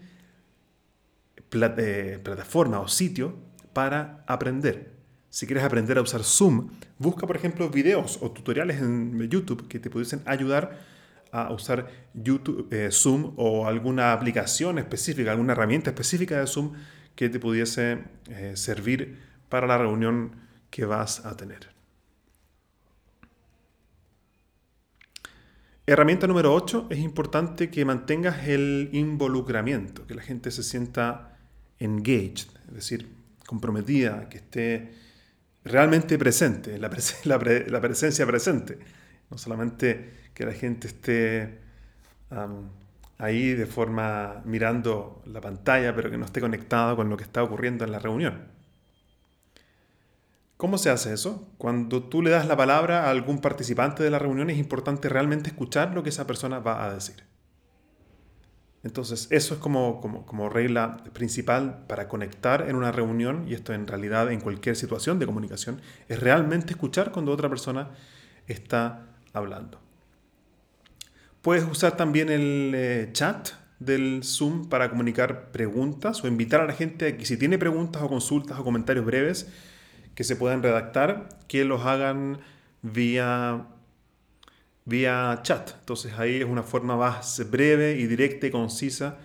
eh, 1.52 2.20
plataforma 2.22 2.80
o 2.80 2.88
sitio 2.88 3.36
para 3.72 4.24
aprender. 4.26 4.92
Si 5.30 5.46
quieres 5.46 5.64
aprender 5.64 5.98
a 5.98 6.02
usar 6.02 6.24
Zoom, 6.24 6.70
busca 6.98 7.26
por 7.26 7.36
ejemplo 7.36 7.68
videos 7.68 8.18
o 8.20 8.30
tutoriales 8.30 8.80
en 8.80 9.28
YouTube 9.28 9.68
que 9.68 9.78
te 9.78 9.90
pudiesen 9.90 10.22
ayudar 10.26 10.93
a 11.34 11.52
usar 11.52 11.88
YouTube, 12.14 12.68
eh, 12.70 12.90
Zoom 12.92 13.34
o 13.36 13.66
alguna 13.66 14.12
aplicación 14.12 14.78
específica, 14.78 15.32
alguna 15.32 15.52
herramienta 15.52 15.90
específica 15.90 16.38
de 16.38 16.46
Zoom 16.46 16.74
que 17.16 17.28
te 17.28 17.40
pudiese 17.40 18.04
eh, 18.28 18.52
servir 18.54 19.18
para 19.48 19.66
la 19.66 19.76
reunión 19.76 20.36
que 20.70 20.84
vas 20.84 21.26
a 21.26 21.36
tener. 21.36 21.74
Herramienta 25.86 26.28
número 26.28 26.54
8, 26.54 26.86
es 26.90 26.98
importante 27.00 27.68
que 27.68 27.84
mantengas 27.84 28.46
el 28.46 28.88
involucramiento, 28.92 30.06
que 30.06 30.14
la 30.14 30.22
gente 30.22 30.52
se 30.52 30.62
sienta 30.62 31.36
engaged, 31.80 32.48
es 32.68 32.74
decir, 32.74 33.08
comprometida, 33.44 34.28
que 34.28 34.38
esté 34.38 34.94
realmente 35.64 36.16
presente, 36.16 36.78
la, 36.78 36.88
la 37.24 37.80
presencia 37.80 38.24
presente, 38.24 38.78
no 39.34 39.38
solamente 39.38 40.12
que 40.32 40.46
la 40.46 40.52
gente 40.52 40.86
esté 40.86 41.58
ahí 43.18 43.52
de 43.52 43.66
forma 43.66 44.42
mirando 44.44 45.22
la 45.26 45.40
pantalla, 45.40 45.92
pero 45.96 46.08
que 46.08 46.16
no 46.16 46.24
esté 46.24 46.40
conectado 46.40 46.94
con 46.94 47.10
lo 47.10 47.16
que 47.16 47.24
está 47.24 47.42
ocurriendo 47.42 47.84
en 47.84 47.90
la 47.90 47.98
reunión. 47.98 48.42
¿Cómo 50.56 50.78
se 50.78 50.88
hace 50.88 51.12
eso? 51.12 51.48
Cuando 51.58 52.04
tú 52.04 52.22
le 52.22 52.30
das 52.30 52.46
la 52.46 52.56
palabra 52.56 53.06
a 53.06 53.10
algún 53.10 53.40
participante 53.40 54.04
de 54.04 54.10
la 54.10 54.20
reunión 54.20 54.50
es 54.50 54.58
importante 54.58 55.08
realmente 55.08 55.48
escuchar 55.48 55.92
lo 55.92 56.04
que 56.04 56.10
esa 56.10 56.28
persona 56.28 56.60
va 56.60 56.84
a 56.84 56.94
decir. 56.94 57.24
Entonces, 58.84 59.26
eso 59.30 59.54
es 59.54 59.60
como, 59.60 60.00
como, 60.00 60.26
como, 60.26 60.48
regla 60.48 60.98
principal 61.12 61.86
para 61.88 62.06
conectar 62.06 62.68
en 62.68 62.76
una 62.76 62.92
reunión, 62.92 63.48
y 63.48 63.54
esto 63.54 63.72
en 63.72 63.88
realidad 63.88 64.30
en 64.30 64.40
cualquier 64.40 64.76
situación 64.76 65.18
de 65.18 65.26
comunicación, 65.26 65.80
es 66.08 66.20
realmente 66.20 66.74
escuchar 66.74 67.10
cuando 67.10 67.32
otra 67.32 67.48
persona 67.48 67.90
está 68.46 69.13
hablando. 69.34 69.80
Puedes 71.42 71.64
usar 71.64 71.96
también 71.96 72.30
el 72.30 72.72
eh, 72.74 73.10
chat 73.12 73.50
del 73.78 74.22
Zoom 74.24 74.70
para 74.70 74.88
comunicar 74.88 75.50
preguntas 75.50 76.24
o 76.24 76.28
invitar 76.28 76.62
a 76.62 76.66
la 76.66 76.72
gente 76.72 77.06
a 77.06 77.16
que 77.18 77.26
si 77.26 77.36
tiene 77.36 77.58
preguntas 77.58 78.02
o 78.02 78.08
consultas 78.08 78.58
o 78.58 78.64
comentarios 78.64 79.04
breves 79.04 79.48
que 80.14 80.24
se 80.24 80.36
puedan 80.36 80.62
redactar, 80.62 81.28
que 81.48 81.64
los 81.64 81.84
hagan 81.84 82.38
vía 82.80 83.66
vía 84.86 85.40
chat. 85.42 85.72
Entonces 85.80 86.12
ahí 86.18 86.36
es 86.36 86.46
una 86.46 86.62
forma 86.62 86.96
más 86.96 87.50
breve 87.50 87.96
y 87.98 88.06
directa 88.06 88.46
y 88.46 88.50
concisa 88.50 89.18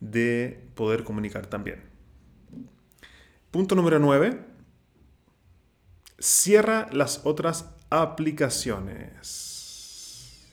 de 0.00 0.68
poder 0.74 1.04
comunicar 1.04 1.46
también. 1.46 1.82
Punto 3.50 3.74
número 3.74 3.98
9. 3.98 4.40
Cierra 6.18 6.88
las 6.92 7.22
otras 7.24 7.75
aplicaciones. 7.90 10.46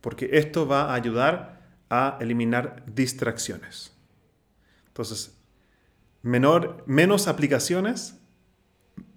Porque 0.00 0.30
esto 0.32 0.66
va 0.66 0.90
a 0.90 0.94
ayudar 0.94 1.60
a 1.90 2.18
eliminar 2.20 2.82
distracciones. 2.86 3.92
Entonces, 4.88 5.36
menor, 6.22 6.82
menos 6.86 7.28
aplicaciones, 7.28 8.18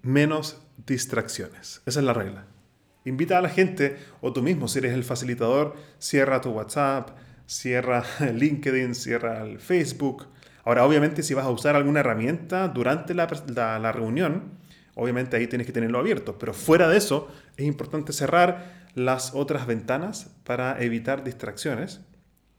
menos 0.01 0.62
distracciones. 0.86 1.81
Esa 1.86 2.00
es 2.00 2.05
la 2.05 2.13
regla. 2.13 2.45
Invita 3.05 3.38
a 3.38 3.41
la 3.41 3.50
gente, 3.50 3.98
o 4.21 4.33
tú 4.33 4.41
mismo, 4.41 4.67
si 4.67 4.79
eres 4.79 4.93
el 4.93 5.03
facilitador, 5.03 5.75
cierra 5.98 6.41
tu 6.41 6.51
WhatsApp, 6.51 7.17
cierra 7.45 8.03
LinkedIn, 8.33 8.93
cierra 8.93 9.41
el 9.41 9.59
Facebook. 9.59 10.27
Ahora, 10.63 10.86
obviamente, 10.86 11.24
si 11.24 11.33
vas 11.33 11.45
a 11.45 11.50
usar 11.50 11.75
alguna 11.75 12.01
herramienta 12.01 12.67
durante 12.67 13.13
la, 13.13 13.27
la, 13.79 13.91
reunión, 13.91 14.58
obviamente 15.00 15.38
ahí 15.38 15.48
tienes 15.48 15.65
que 15.65 15.74
tenerlo 15.74 16.00
abierto. 16.00 16.38
Pero 16.38 16.53
fuera 16.53 16.88
de 16.88 16.98
eso, 16.98 17.29
es 17.58 17.65
importante 17.65 18.13
cerrar 18.13 18.88
las 18.96 19.34
otras 19.34 19.65
ventanas 19.65 20.32
para 20.44 20.82
evitar 20.82 21.24
distracciones. 21.24 22.01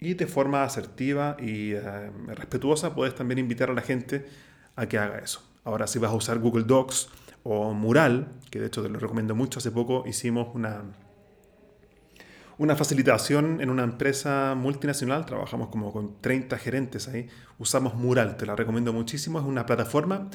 Y 0.00 0.14
de 0.14 0.26
forma 0.26 0.64
asertiva 0.64 1.36
y 1.38 1.72
eh, 1.72 1.82
respetuosa 2.28 2.94
puedes 2.94 3.14
también 3.14 3.38
invitar 3.38 3.68
a 3.70 3.74
la 3.74 3.82
gente 3.82 4.26
a 4.74 4.86
que 4.86 4.96
haga 4.98 5.18
eso. 5.18 5.42
Ahora, 5.62 5.86
si 5.86 5.98
vas 5.98 6.10
a 6.10 6.14
usar 6.14 6.38
Google 6.38 6.64
Docs 6.64 7.08
o 7.42 7.74
Mural, 7.74 8.28
que 8.50 8.60
de 8.60 8.66
hecho 8.66 8.82
te 8.82 8.88
lo 8.88 8.98
recomiendo 8.98 9.34
mucho, 9.34 9.58
hace 9.58 9.70
poco 9.70 10.04
hicimos 10.06 10.48
una, 10.54 10.84
una 12.56 12.76
facilitación 12.76 13.60
en 13.60 13.68
una 13.68 13.84
empresa 13.84 14.54
multinacional, 14.56 15.26
trabajamos 15.26 15.68
como 15.68 15.92
con 15.92 16.18
30 16.18 16.56
gerentes 16.56 17.06
ahí, 17.08 17.28
usamos 17.58 17.94
Mural, 17.94 18.38
te 18.38 18.46
la 18.46 18.56
recomiendo 18.56 18.94
muchísimo, 18.94 19.38
es 19.38 19.44
una 19.44 19.66
plataforma 19.66 20.30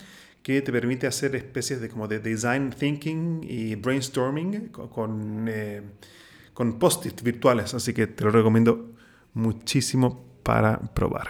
que 0.46 0.62
te 0.62 0.72
permite 0.72 1.08
hacer 1.08 1.36
especies 1.36 1.82
de 1.82 1.90
como 1.90 2.08
de 2.08 2.20
design 2.20 2.70
thinking 2.70 3.44
y 3.50 3.74
brainstorming 3.74 4.68
con, 4.70 5.48
eh, 5.50 5.82
con 6.54 6.78
post-it 6.78 7.20
virtuales, 7.24 7.74
así 7.74 7.96
que 7.96 8.06
te 8.06 8.24
lo 8.24 8.30
recomiendo 8.30 8.94
muchísimo 9.34 10.24
para 10.44 10.80
probar. 10.80 11.30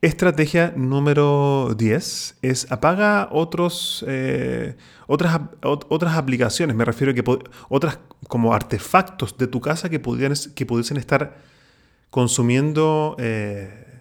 Estrategia 0.00 0.72
número 0.74 1.74
10 1.76 2.38
es 2.40 2.72
apaga 2.72 3.28
otros, 3.30 4.02
eh, 4.08 4.74
otras, 5.08 5.38
otras 5.60 6.16
aplicaciones, 6.16 6.74
me 6.74 6.86
refiero 6.86 7.10
a 7.10 7.14
que 7.14 7.24
otras 7.68 7.98
como 8.26 8.54
artefactos 8.54 9.36
de 9.36 9.48
tu 9.48 9.60
casa 9.60 9.90
que, 9.90 10.00
que 10.00 10.66
pudiesen 10.66 10.96
estar 10.96 11.36
consumiendo 12.08 13.16
eh, 13.18 14.00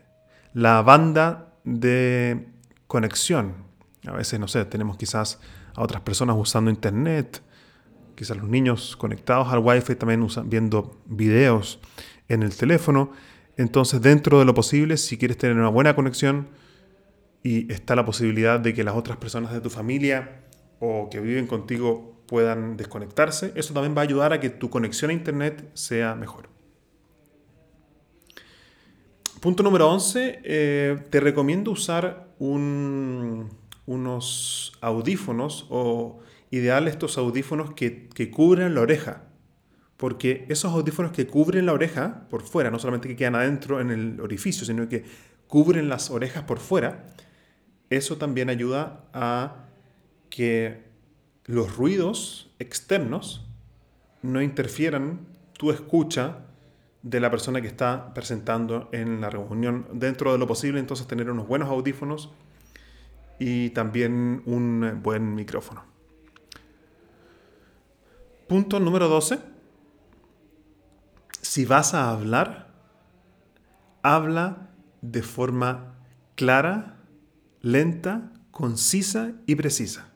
la 0.54 0.82
banda 0.82 1.52
de 1.66 2.48
conexión. 2.88 3.56
A 4.08 4.14
veces, 4.14 4.40
no 4.40 4.48
sé, 4.48 4.64
tenemos 4.66 4.98
quizás 4.98 5.40
a 5.76 5.82
otras 5.82 6.02
personas 6.02 6.36
usando 6.40 6.72
internet, 6.72 7.42
quizás 8.16 8.38
los 8.38 8.48
niños 8.48 8.96
conectados 8.96 9.52
al 9.52 9.60
wifi 9.60 9.96
también 9.96 10.22
usan, 10.22 10.50
viendo 10.50 11.02
videos 11.06 11.80
en 12.30 12.44
el 12.44 12.56
teléfono. 12.56 13.12
Entonces, 13.58 14.02
dentro 14.02 14.40
de 14.40 14.46
lo 14.46 14.54
posible, 14.54 14.98
si 14.98 15.18
quieres 15.18 15.38
tener 15.38 15.58
una 15.58 15.70
buena 15.70 15.96
conexión 15.96 16.48
y 17.44 17.72
está 17.72 17.96
la 17.96 18.06
posibilidad 18.06 18.60
de 18.60 18.74
que 18.74 18.84
las 18.84 18.96
otras 18.96 19.18
personas 19.18 19.52
de 19.52 19.62
tu 19.62 19.70
familia 19.70 20.42
o 20.80 21.10
que 21.10 21.20
viven 21.20 21.48
contigo 21.48 22.24
puedan 22.28 22.78
desconectarse, 22.78 23.54
eso 23.56 23.74
también 23.74 23.96
va 23.96 24.02
a 24.02 24.04
ayudar 24.04 24.34
a 24.34 24.40
que 24.40 24.50
tu 24.50 24.70
conexión 24.70 25.12
a 25.12 25.14
Internet 25.14 25.70
sea 25.74 26.16
mejor. 26.16 26.55
Punto 29.46 29.62
número 29.62 29.88
11, 29.92 30.42
eh, 30.44 30.98
te 31.12 31.20
recomiendo 31.20 31.70
usar 31.70 32.34
unos 32.40 33.14
audífonos 34.82 35.68
o 35.70 36.20
ideal 36.50 36.88
estos 36.88 37.20
audífonos 37.20 37.76
que, 37.76 38.10
que 38.10 38.32
cubren 38.32 38.74
la 38.74 38.82
oreja 38.82 39.28
porque 39.98 40.48
esos 40.50 40.74
audífonos 40.74 41.12
que 41.12 41.28
cubren 41.28 41.68
la 41.68 41.74
oreja 41.74 42.26
por 42.32 42.42
fuera, 42.42 42.72
no 42.72 42.80
solamente 42.80 43.08
que 43.08 43.16
quedan 43.16 43.36
adentro 43.36 43.80
en 43.80 43.92
el 43.92 44.20
orificio, 44.20 44.66
sino 44.66 44.90
que 44.90 45.06
cubren 45.46 45.90
las 45.90 46.10
orejas 46.10 46.46
por 46.46 46.58
fuera, 46.58 47.06
eso 47.92 48.18
también 48.18 48.50
ayuda 48.50 49.06
a 49.14 49.68
que 50.32 50.86
los 51.46 51.76
ruidos 51.76 52.52
externos 52.58 53.46
no 54.24 54.42
interfieran 54.42 55.28
tu 55.54 55.70
escucha 55.70 56.48
de 57.06 57.20
la 57.22 57.30
persona 57.30 57.62
que 57.62 57.68
está 57.68 58.14
presentando 58.14 58.90
en 58.92 59.22
la 59.22 59.30
reunión. 59.30 59.88
Dentro 59.94 60.34
de 60.34 60.40
lo 60.40 60.48
posible, 60.48 60.82
entonces, 60.82 61.08
tener 61.08 61.30
unos 61.30 61.48
buenos 61.48 61.70
audífonos 61.70 62.34
y 63.40 63.70
también 63.70 64.42
un 64.46 65.00
buen 65.02 65.36
micrófono. 65.36 65.84
Punto 68.48 68.80
número 68.80 69.08
12 69.08 69.56
si 71.56 71.64
vas 71.64 71.94
a 71.94 72.10
hablar, 72.10 72.68
habla 74.02 74.72
de 75.02 75.22
forma 75.22 75.94
clara, 76.36 76.98
lenta, 77.62 78.34
concisa 78.52 79.32
y 79.46 79.56
precisa. 79.56 80.10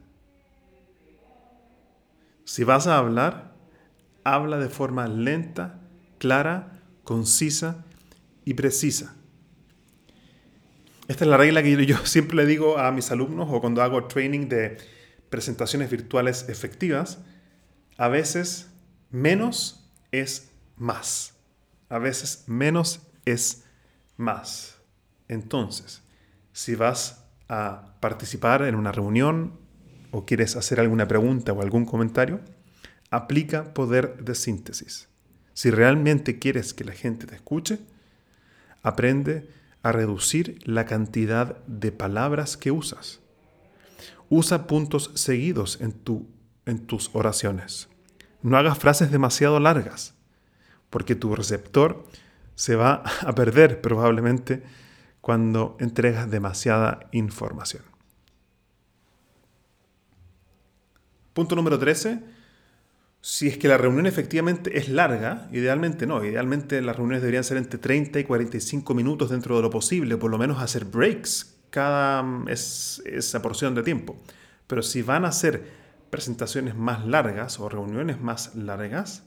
Si 2.43 2.65
vas 2.65 2.87
a 2.87 2.97
hablar, 2.97 3.53
habla 4.23 4.57
de 4.57 4.67
forma 4.69 5.07
lenta, 5.07 5.79
clara, 6.17 6.78
concisa 7.09 7.85
y 8.45 8.53
precisa. 8.53 9.15
Esta 11.07 11.23
es 11.23 11.27
la 11.27 11.37
regla 11.37 11.63
que 11.63 11.83
yo 11.87 11.97
siempre 12.05 12.37
le 12.37 12.45
digo 12.45 12.77
a 12.77 12.91
mis 12.91 13.09
alumnos 13.09 13.49
o 13.51 13.59
cuando 13.61 13.81
hago 13.81 14.05
training 14.05 14.47
de 14.47 14.77
presentaciones 15.31 15.89
virtuales 15.89 16.45
efectivas. 16.49 17.17
A 17.97 18.09
veces 18.09 18.69
menos 19.09 19.89
es 20.11 20.51
más. 20.77 21.33
A 21.89 21.97
veces 21.97 22.43
menos 22.45 22.99
es 23.25 23.63
más. 24.15 24.77
Entonces, 25.27 26.03
si 26.53 26.75
vas 26.75 27.25
a 27.47 27.95
participar 28.01 28.61
en 28.61 28.75
una 28.75 28.91
reunión 28.91 29.59
o 30.11 30.27
quieres 30.27 30.55
hacer 30.55 30.79
alguna 30.79 31.07
pregunta 31.07 31.53
o 31.53 31.63
algún 31.63 31.85
comentario, 31.85 32.39
aplica 33.09 33.73
poder 33.73 34.23
de 34.23 34.35
síntesis. 34.35 35.08
Si 35.59 35.71
realmente 35.71 36.39
quieres 36.39 36.73
que 36.73 36.85
la 36.85 36.93
gente 36.93 37.27
te 37.27 37.35
escuche, 37.35 37.79
aprende 38.81 39.49
a 39.83 39.91
reducir 39.91 40.57
la 40.63 40.85
cantidad 40.85 41.57
de 41.65 41.91
palabras 41.91 42.55
que 42.55 42.71
usas. 42.71 43.19
Usa 44.29 44.67
puntos 44.67 45.11
seguidos 45.15 45.81
en, 45.81 45.91
tu, 45.91 46.29
en 46.65 46.87
tus 46.87 47.09
oraciones. 47.11 47.89
No 48.41 48.55
hagas 48.55 48.77
frases 48.77 49.11
demasiado 49.11 49.59
largas 49.59 50.13
porque 50.89 51.13
tu 51.13 51.35
receptor 51.35 52.07
se 52.55 52.77
va 52.77 53.03
a 53.19 53.35
perder 53.35 53.81
probablemente 53.81 54.63
cuando 55.19 55.75
entregas 55.81 56.31
demasiada 56.31 57.09
información. 57.11 57.83
Punto 61.33 61.53
número 61.53 61.77
13. 61.77 62.38
Si 63.21 63.47
es 63.47 63.57
que 63.57 63.67
la 63.67 63.77
reunión 63.77 64.05
efectivamente 64.05 64.77
es 64.77 64.87
larga, 64.87 65.49
idealmente 65.51 66.07
no, 66.07 66.23
idealmente 66.23 66.81
las 66.81 66.95
reuniones 66.95 67.21
deberían 67.21 67.43
ser 67.43 67.57
entre 67.57 67.77
30 67.77 68.19
y 68.19 68.23
45 68.23 68.93
minutos 68.93 69.29
dentro 69.29 69.57
de 69.57 69.61
lo 69.61 69.69
posible, 69.69 70.15
por 70.15 70.31
lo 70.31 70.37
menos 70.37 70.61
hacer 70.61 70.85
breaks 70.85 71.57
cada 71.69 72.23
mm, 72.23 72.47
esa 72.47 73.41
porción 73.41 73.75
de 73.75 73.83
tiempo. 73.83 74.15
Pero 74.67 74.81
si 74.81 75.01
van 75.01 75.25
a 75.25 75.31
ser 75.33 75.79
presentaciones 76.09 76.75
más 76.75 77.05
largas 77.05 77.59
o 77.59 77.67
reuniones 77.67 78.21
más 78.21 78.55
largas, 78.55 79.23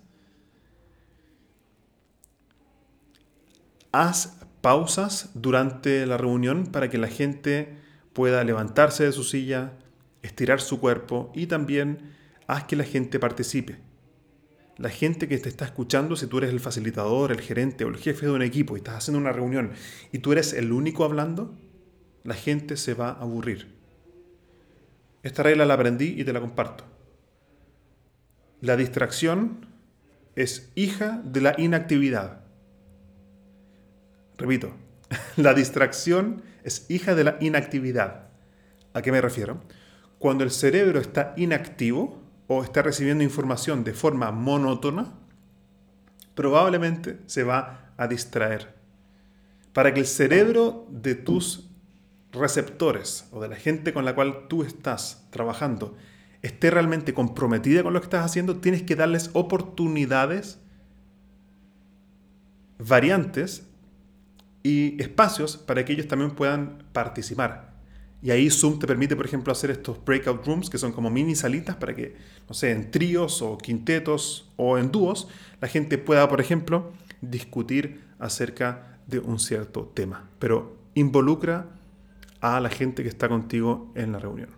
haz 3.93 4.39
pausas 4.63 5.31
durante 5.35 6.07
la 6.07 6.17
reunión 6.17 6.67
para 6.67 6.89
que 6.89 6.97
la 6.97 7.09
gente 7.09 7.77
pueda 8.15 8.43
levantarse 8.43 9.05
de 9.05 9.13
su 9.13 9.25
silla, 9.25 9.73
estirar 10.23 10.61
su 10.61 10.81
cuerpo 10.81 11.31
y 11.35 11.47
también 11.47 12.15
haz 12.53 12.65
que 12.65 12.77
la 12.77 12.85
gente 12.85 13.19
participe. 13.19 13.79
La 14.77 14.91
gente 14.91 15.29
que 15.29 15.39
te 15.39 15.49
está 15.49 15.65
escuchando, 15.65 16.17
si 16.17 16.27
tú 16.27 16.39
eres 16.39 16.51
el 16.51 16.61
facilitador, 16.61 17.31
el 17.31 17.41
gerente 17.41 17.85
o 17.85 17.89
el 17.89 17.97
jefe 17.97 18.27
de 18.27 18.33
un 18.33 18.43
equipo 18.43 18.75
y 18.75 18.79
estás 18.79 18.97
haciendo 18.97 19.19
una 19.19 19.33
reunión 19.33 19.73
y 20.13 20.19
tú 20.19 20.33
eres 20.33 20.53
el 20.53 20.73
único 20.73 21.05
hablando, 21.05 21.57
la 22.25 22.35
gente 22.35 22.77
se 22.77 22.95
va 22.95 23.11
a 23.11 23.21
aburrir. 23.21 23.75
Esta 25.23 25.43
regla 25.43 25.67
la 25.67 25.75
aprendí 25.75 26.15
y 26.19 26.25
te 26.25 26.33
la 26.33 26.41
comparto. 26.41 26.85
La 28.61 28.77
distracción 28.77 29.67
es 30.35 30.73
hija 30.75 31.23
de 31.25 31.41
la 31.41 31.55
inactividad. 31.59 32.45
Repito, 34.39 34.75
la 35.37 35.55
distracción 35.55 36.43
es 36.65 36.87
hija 36.91 37.15
de 37.15 37.25
la 37.25 37.37
inactividad. 37.41 38.29
¿A 38.95 39.03
qué 39.03 39.13
me 39.13 39.21
refiero? 39.21 39.63
Cuando 40.19 40.45
el 40.45 40.51
cerebro 40.51 41.01
está 41.01 41.35
inactivo, 41.37 42.22
o 42.47 42.63
está 42.63 42.83
recibiendo 42.83 43.25
información 43.25 43.85
de 43.85 43.95
forma 43.95 44.31
monótona, 44.31 45.13
probablemente 46.35 47.21
se 47.27 47.45
va 47.45 47.93
a 47.97 48.07
distraer. 48.09 48.75
Para 49.73 49.95
que 49.95 50.01
el 50.01 50.07
cerebro 50.07 50.87
de 50.91 51.15
tus 51.15 51.71
receptores 52.33 53.29
o 53.31 53.41
de 53.41 53.49
la 53.49 53.57
gente 53.57 53.93
con 53.93 54.05
la 54.05 54.15
cual 54.15 54.49
tú 54.49 54.63
estás 54.63 55.27
trabajando 55.31 55.97
esté 56.41 56.71
realmente 56.71 57.15
comprometida 57.15 57.83
con 57.83 57.93
lo 57.93 58.01
que 58.01 58.07
estás 58.07 58.25
haciendo, 58.25 58.57
tienes 58.57 58.83
que 58.83 58.97
darles 58.97 59.31
oportunidades, 59.33 60.59
variantes 62.79 63.69
y 64.63 65.01
espacios 65.01 65.57
para 65.57 65.85
que 65.85 65.93
ellos 65.93 66.09
también 66.09 66.33
puedan 66.33 66.85
participar. 66.93 67.72
Y 68.23 68.31
ahí 68.31 68.49
Zoom 68.51 68.79
te 68.79 68.87
permite, 68.87 69.17
por 69.17 69.27
ejemplo, 69.27 69.53
hacer 69.53 69.73
estos 69.73 70.03
breakout 70.05 70.47
rooms, 70.47 70.71
que 70.71 70.79
son 70.79 70.93
como 70.93 71.11
mini 71.11 71.35
salitas 71.35 71.75
para 71.75 71.95
que, 71.95 72.15
no 72.49 72.55
sé, 72.55 72.71
en 72.71 72.93
tríos 72.93 73.43
o 73.43 73.59
quintetos 73.59 74.49
o 74.57 74.79
en 74.79 74.93
dúos, 74.93 75.27
la 75.61 75.67
gente 75.67 75.99
pueda, 75.99 76.29
por 76.29 76.41
ejemplo, 76.41 76.93
discutir 77.21 78.01
acerca 78.21 79.01
de 79.09 79.19
un 79.19 79.41
cierto 79.41 79.91
tema. 79.93 80.31
Pero 80.39 80.77
involucra 80.95 81.67
a 82.41 82.61
la 82.61 82.69
gente 82.69 83.03
que 83.03 83.09
está 83.09 83.29
contigo 83.29 83.91
en 83.97 84.13
la 84.13 84.21
reunión. 84.21 84.51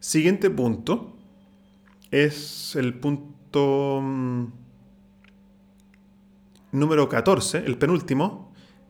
Siguiente 0.00 0.50
punto 0.50 1.16
es 2.10 2.74
el 2.74 2.94
punto 2.94 4.00
mm, 4.02 4.44
número 6.72 7.08
14, 7.08 7.58
el 7.58 7.78
penúltimo, 7.78 8.47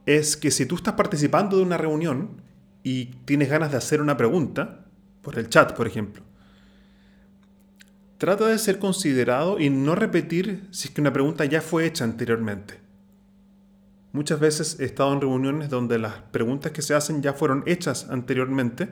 es 0.09 0.39
que 0.39 0.51
si 0.51 0.65
tú 0.65 0.77
estás 0.77 0.95
participando 0.95 1.59
de 1.59 1.63
una 1.63 1.77
reunión 1.77 2.41
y 2.83 3.07
tienes 3.27 3.51
ganas 3.51 3.71
de 3.71 3.77
hacer 3.77 4.01
una 4.01 4.17
pregunta, 4.17 4.87
por 5.21 5.39
el 5.39 5.51
chat, 5.51 5.75
por 5.75 5.87
ejemplo, 5.87 6.23
trata 8.17 8.47
de 8.47 8.57
ser 8.59 8.79
considerado 8.79 9.61
y 9.61 9.69
no 9.69 9.95
repetir 9.95 10.67
si 10.71 10.89
es 10.89 10.95
que 10.95 11.03
una 11.03 11.13
pregunta 11.13 11.45
ya 11.45 11.61
fue 11.61 11.85
hecha 11.85 12.05
anteriormente. 12.05 12.81
Muchas 14.13 14.41
veces 14.41 14.81
he 14.81 14.87
estado 14.87 15.13
en 15.13 15.21
reuniones 15.21 15.69
donde 15.69 15.99
las 15.99 16.15
preguntas 16.15 16.73
que 16.73 16.81
se 16.81 16.95
hacen 16.95 17.21
ya 17.21 17.35
fueron 17.35 17.63
hechas 17.67 18.09
anteriormente 18.09 18.89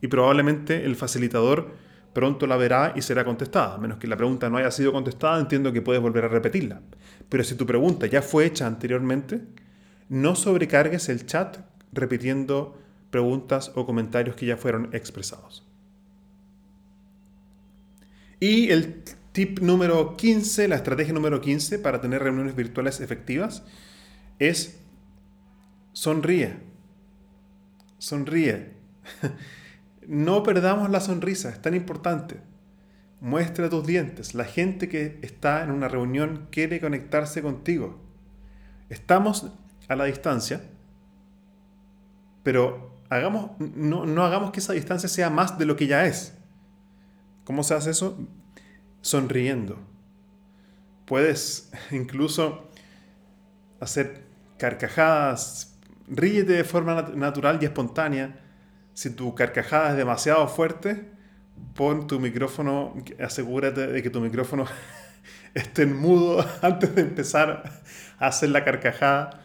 y 0.00 0.06
probablemente 0.06 0.84
el 0.84 0.94
facilitador 0.94 1.74
pronto 2.12 2.46
la 2.46 2.56
verá 2.56 2.92
y 2.94 3.02
será 3.02 3.24
contestada. 3.24 3.76
Menos 3.78 3.98
que 3.98 4.06
la 4.06 4.16
pregunta 4.16 4.48
no 4.48 4.58
haya 4.58 4.70
sido 4.70 4.92
contestada, 4.92 5.40
entiendo 5.40 5.72
que 5.72 5.82
puedes 5.82 6.00
volver 6.00 6.26
a 6.26 6.28
repetirla. 6.28 6.80
Pero 7.28 7.42
si 7.42 7.56
tu 7.56 7.66
pregunta 7.66 8.06
ya 8.06 8.22
fue 8.22 8.46
hecha 8.46 8.68
anteriormente, 8.68 9.42
no 10.10 10.34
sobrecargues 10.34 11.08
el 11.08 11.24
chat 11.24 11.58
repitiendo 11.92 12.76
preguntas 13.10 13.72
o 13.76 13.86
comentarios 13.86 14.36
que 14.36 14.44
ya 14.44 14.56
fueron 14.56 14.90
expresados. 14.92 15.64
Y 18.40 18.70
el 18.70 19.04
tip 19.32 19.60
número 19.60 20.16
15, 20.16 20.66
la 20.66 20.76
estrategia 20.76 21.12
número 21.12 21.40
15 21.40 21.78
para 21.78 22.00
tener 22.00 22.22
reuniones 22.22 22.56
virtuales 22.56 23.00
efectivas 23.00 23.62
es 24.38 24.80
sonríe. 25.92 26.58
Sonríe. 27.98 28.72
No 30.06 30.42
perdamos 30.42 30.90
la 30.90 30.98
sonrisa, 30.98 31.50
es 31.50 31.62
tan 31.62 31.74
importante. 31.74 32.40
Muestra 33.20 33.70
tus 33.70 33.86
dientes. 33.86 34.34
La 34.34 34.44
gente 34.44 34.88
que 34.88 35.20
está 35.22 35.62
en 35.62 35.70
una 35.70 35.86
reunión 35.86 36.48
quiere 36.50 36.80
conectarse 36.80 37.42
contigo. 37.42 38.00
Estamos 38.88 39.52
a 39.90 39.96
la 39.96 40.04
distancia, 40.04 40.62
pero 42.42 43.02
hagamos, 43.10 43.50
no, 43.58 44.06
no 44.06 44.24
hagamos 44.24 44.52
que 44.52 44.60
esa 44.60 44.72
distancia 44.72 45.08
sea 45.08 45.28
más 45.28 45.58
de 45.58 45.66
lo 45.66 45.76
que 45.76 45.88
ya 45.88 46.06
es. 46.06 46.32
¿Cómo 47.44 47.64
se 47.64 47.74
hace 47.74 47.90
eso? 47.90 48.16
Sonriendo. 49.00 49.78
Puedes 51.06 51.72
incluso 51.90 52.70
hacer 53.80 54.22
carcajadas, 54.58 55.76
ríete 56.06 56.52
de 56.52 56.64
forma 56.64 57.02
natural 57.14 57.58
y 57.60 57.64
espontánea 57.64 58.38
si 58.94 59.10
tu 59.10 59.34
carcajada 59.34 59.90
es 59.90 59.96
demasiado 59.96 60.46
fuerte, 60.46 61.10
pon 61.74 62.06
tu 62.06 62.20
micrófono, 62.20 62.94
asegúrate 63.18 63.88
de 63.88 64.02
que 64.02 64.10
tu 64.10 64.20
micrófono 64.20 64.66
esté 65.54 65.82
en 65.82 65.96
mudo 65.96 66.46
antes 66.62 66.94
de 66.94 67.02
empezar 67.02 67.80
a 68.18 68.26
hacer 68.28 68.50
la 68.50 68.64
carcajada, 68.64 69.39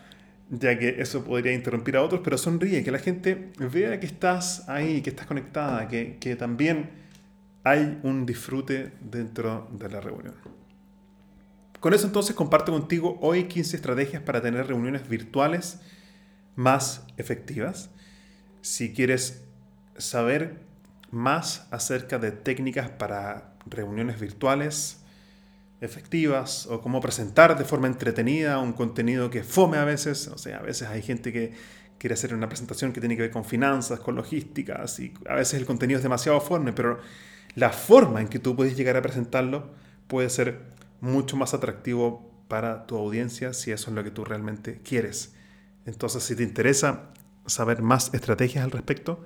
ya 0.50 0.78
que 0.78 1.02
eso 1.02 1.24
podría 1.24 1.54
interrumpir 1.54 1.98
a 1.98 2.04
otros, 2.04 2.22
pero 2.24 2.38
sonríe, 2.38 2.84
que 2.84 2.92
la 2.92 3.00
gente 3.00 3.52
vea 3.60 4.00
que 4.00 4.06
estás 4.06 4.68
ahí, 4.70 5.02
que 5.02 5.10
estás 5.10 5.26
conectada, 5.26 5.88
que, 5.88 6.18
que 6.20 6.36
también 6.36 6.90
hay 7.64 8.00
un 8.04 8.26
disfrute 8.26 8.94
dentro 9.02 9.68
de 9.72 9.90
la 9.90 10.00
reunión. 10.00 10.36
Con 11.80 11.94
eso 11.94 12.08
entonces 12.08 12.36
comparto 12.36 12.72
contigo 12.72 13.18
hoy 13.22 13.46
15 13.46 13.76
estrategias 13.76 14.22
para 14.22 14.42
tener 14.42 14.68
reuniones 14.68 15.08
virtuales 15.08 15.80
más 16.56 17.06
efectivas. 17.18 17.90
Si 18.62 18.94
quieres 18.94 19.44
saber 19.98 20.62
más 21.12 21.68
acerca 21.72 22.20
de 22.20 22.32
técnicas 22.32 22.90
para 22.90 23.54
reuniones 23.66 24.20
virtuales 24.20 25.05
efectivas 25.82 26.68
o 26.68 26.82
cómo 26.82 27.02
presentar 27.02 27.58
de 27.58 27.66
forma 27.66 27.88
entretenida 27.88 28.60
un 28.60 28.74
contenido 28.74 29.30
que 29.30 29.44
fome 29.44 29.78
a 29.78 29.86
veces. 29.86 30.28
O 30.28 30.38
sea, 30.38 30.58
a 30.58 30.62
veces 30.62 30.88
hay 30.88 31.02
gente 31.02 31.32
que 31.32 31.54
quiere 31.98 32.14
hacer 32.14 32.34
una 32.34 32.48
presentación 32.48 32.94
que 32.94 33.00
tiene 33.00 33.16
que 33.16 33.24
ver 33.24 33.32
con 33.32 33.46
finanzas, 33.46 34.00
con 34.00 34.16
logísticas 34.16 35.00
y 35.00 35.14
a 35.28 35.36
veces 35.36 35.60
el 35.60 35.66
contenido 35.66 35.98
es 35.98 36.04
demasiado 36.04 36.40
fome, 36.42 36.74
pero 36.74 37.00
la 37.56 37.72
forma 37.72 38.22
en 38.22 38.28
que 38.28 38.40
tú 38.40 38.56
puedes 38.56 38.76
llegar 38.76 38.98
a 38.98 39.02
presentarlo 39.02 39.70
puede 40.08 40.30
ser 40.30 40.62
mucho 41.02 41.38
más 41.38 41.54
atractivo 41.54 42.30
para 42.48 42.86
tu 42.86 42.98
audiencia 42.98 43.54
si 43.54 43.72
eso 43.72 43.90
es 43.90 43.96
lo 43.96 44.04
que 44.04 44.12
tú 44.12 44.26
realmente 44.26 44.80
quieres. 44.84 45.34
Entonces, 45.86 46.24
si 46.24 46.36
te 46.36 46.44
interesa 46.44 47.12
saber 47.46 47.82
más 47.82 48.14
estrategias 48.14 48.64
al 48.64 48.72
respecto, 48.72 49.26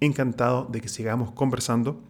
encantado 0.00 0.66
de 0.70 0.80
que 0.80 0.88
sigamos 0.88 1.32
conversando. 1.32 2.02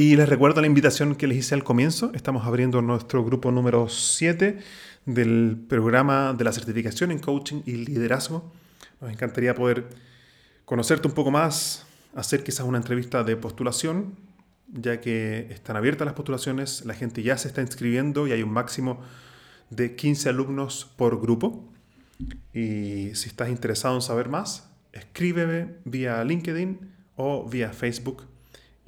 Y 0.00 0.14
les 0.14 0.28
recuerdo 0.28 0.60
la 0.60 0.68
invitación 0.68 1.16
que 1.16 1.26
les 1.26 1.38
hice 1.38 1.56
al 1.56 1.64
comienzo. 1.64 2.12
Estamos 2.14 2.46
abriendo 2.46 2.80
nuestro 2.82 3.24
grupo 3.24 3.50
número 3.50 3.88
7 3.88 4.60
del 5.06 5.58
programa 5.68 6.34
de 6.34 6.44
la 6.44 6.52
certificación 6.52 7.10
en 7.10 7.18
coaching 7.18 7.62
y 7.66 7.72
liderazgo. 7.72 8.52
Nos 9.00 9.10
encantaría 9.10 9.56
poder 9.56 9.88
conocerte 10.64 11.08
un 11.08 11.14
poco 11.14 11.32
más, 11.32 11.84
hacer 12.14 12.44
quizás 12.44 12.64
una 12.64 12.78
entrevista 12.78 13.24
de 13.24 13.34
postulación, 13.34 14.14
ya 14.68 15.00
que 15.00 15.48
están 15.50 15.76
abiertas 15.76 16.06
las 16.06 16.14
postulaciones, 16.14 16.84
la 16.84 16.94
gente 16.94 17.24
ya 17.24 17.36
se 17.36 17.48
está 17.48 17.60
inscribiendo 17.60 18.28
y 18.28 18.30
hay 18.30 18.44
un 18.44 18.52
máximo 18.52 19.00
de 19.70 19.96
15 19.96 20.28
alumnos 20.28 20.88
por 20.96 21.20
grupo. 21.20 21.68
Y 22.54 23.16
si 23.16 23.30
estás 23.30 23.48
interesado 23.48 23.96
en 23.96 24.02
saber 24.02 24.28
más, 24.28 24.70
escríbeme 24.92 25.74
vía 25.84 26.22
LinkedIn 26.22 26.88
o 27.16 27.48
vía 27.48 27.72
Facebook 27.72 28.37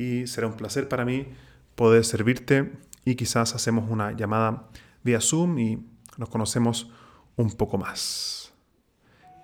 y 0.01 0.27
será 0.27 0.47
un 0.47 0.55
placer 0.55 0.89
para 0.89 1.05
mí 1.05 1.27
poder 1.75 2.07
servirte 2.07 2.73
y 3.05 3.17
quizás 3.17 3.55
hacemos 3.55 3.91
una 3.91 4.13
llamada 4.13 4.69
vía 5.05 5.21
Zoom 5.21 5.59
y 5.59 5.79
nos 6.17 6.31
conocemos 6.31 6.91
un 7.37 7.51
poco 7.53 7.77
más. 7.77 8.53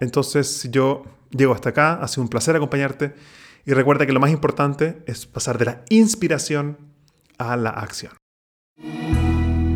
Entonces 0.00 0.66
yo 0.72 1.04
llego 1.30 1.52
hasta 1.52 1.70
acá, 1.70 1.94
ha 1.94 2.08
sido 2.08 2.22
un 2.22 2.28
placer 2.30 2.56
acompañarte 2.56 3.14
y 3.66 3.72
recuerda 3.72 4.06
que 4.06 4.12
lo 4.12 4.20
más 4.20 4.30
importante 4.30 5.02
es 5.06 5.26
pasar 5.26 5.58
de 5.58 5.66
la 5.66 5.84
inspiración 5.90 6.78
a 7.36 7.56
la 7.56 7.70
acción. 7.70 8.12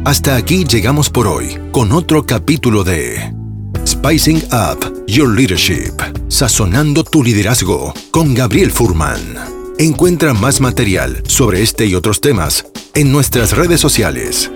Hasta 0.06 0.36
aquí 0.36 0.64
llegamos 0.64 1.10
por 1.10 1.26
hoy 1.26 1.58
con 1.72 1.92
otro 1.92 2.24
capítulo 2.24 2.84
de 2.84 3.34
Spicing 3.86 4.42
Up 4.46 5.04
Your 5.06 5.28
Leadership, 5.28 5.92
sazonando 6.28 7.04
tu 7.04 7.22
liderazgo 7.22 7.92
con 8.10 8.34
Gabriel 8.34 8.70
Furman. 8.70 9.59
Encuentra 9.80 10.34
más 10.34 10.60
material 10.60 11.22
sobre 11.26 11.62
este 11.62 11.86
y 11.86 11.94
otros 11.94 12.20
temas 12.20 12.66
en 12.92 13.10
nuestras 13.10 13.56
redes 13.56 13.80
sociales, 13.80 14.50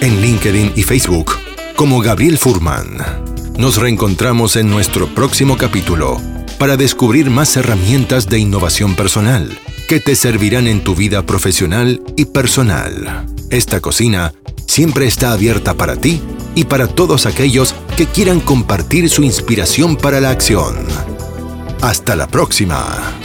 en 0.00 0.22
LinkedIn 0.22 0.72
y 0.74 0.82
Facebook 0.82 1.32
como 1.76 2.00
Gabriel 2.00 2.38
Furman. 2.38 2.96
Nos 3.58 3.76
reencontramos 3.76 4.56
en 4.56 4.70
nuestro 4.70 5.14
próximo 5.14 5.58
capítulo 5.58 6.18
para 6.58 6.78
descubrir 6.78 7.28
más 7.28 7.54
herramientas 7.58 8.30
de 8.30 8.38
innovación 8.38 8.96
personal 8.96 9.50
que 9.88 10.00
te 10.00 10.16
servirán 10.16 10.66
en 10.66 10.82
tu 10.82 10.94
vida 10.94 11.26
profesional 11.26 12.00
y 12.16 12.24
personal. 12.24 13.26
Esta 13.50 13.80
cocina 13.80 14.32
siempre 14.66 15.04
está 15.04 15.32
abierta 15.32 15.74
para 15.74 15.96
ti 15.96 16.22
y 16.54 16.64
para 16.64 16.86
todos 16.86 17.26
aquellos 17.26 17.74
que 17.94 18.06
quieran 18.06 18.40
compartir 18.40 19.10
su 19.10 19.22
inspiración 19.22 19.96
para 19.96 20.18
la 20.18 20.30
acción. 20.30 20.76
Hasta 21.82 22.16
la 22.16 22.26
próxima. 22.26 23.18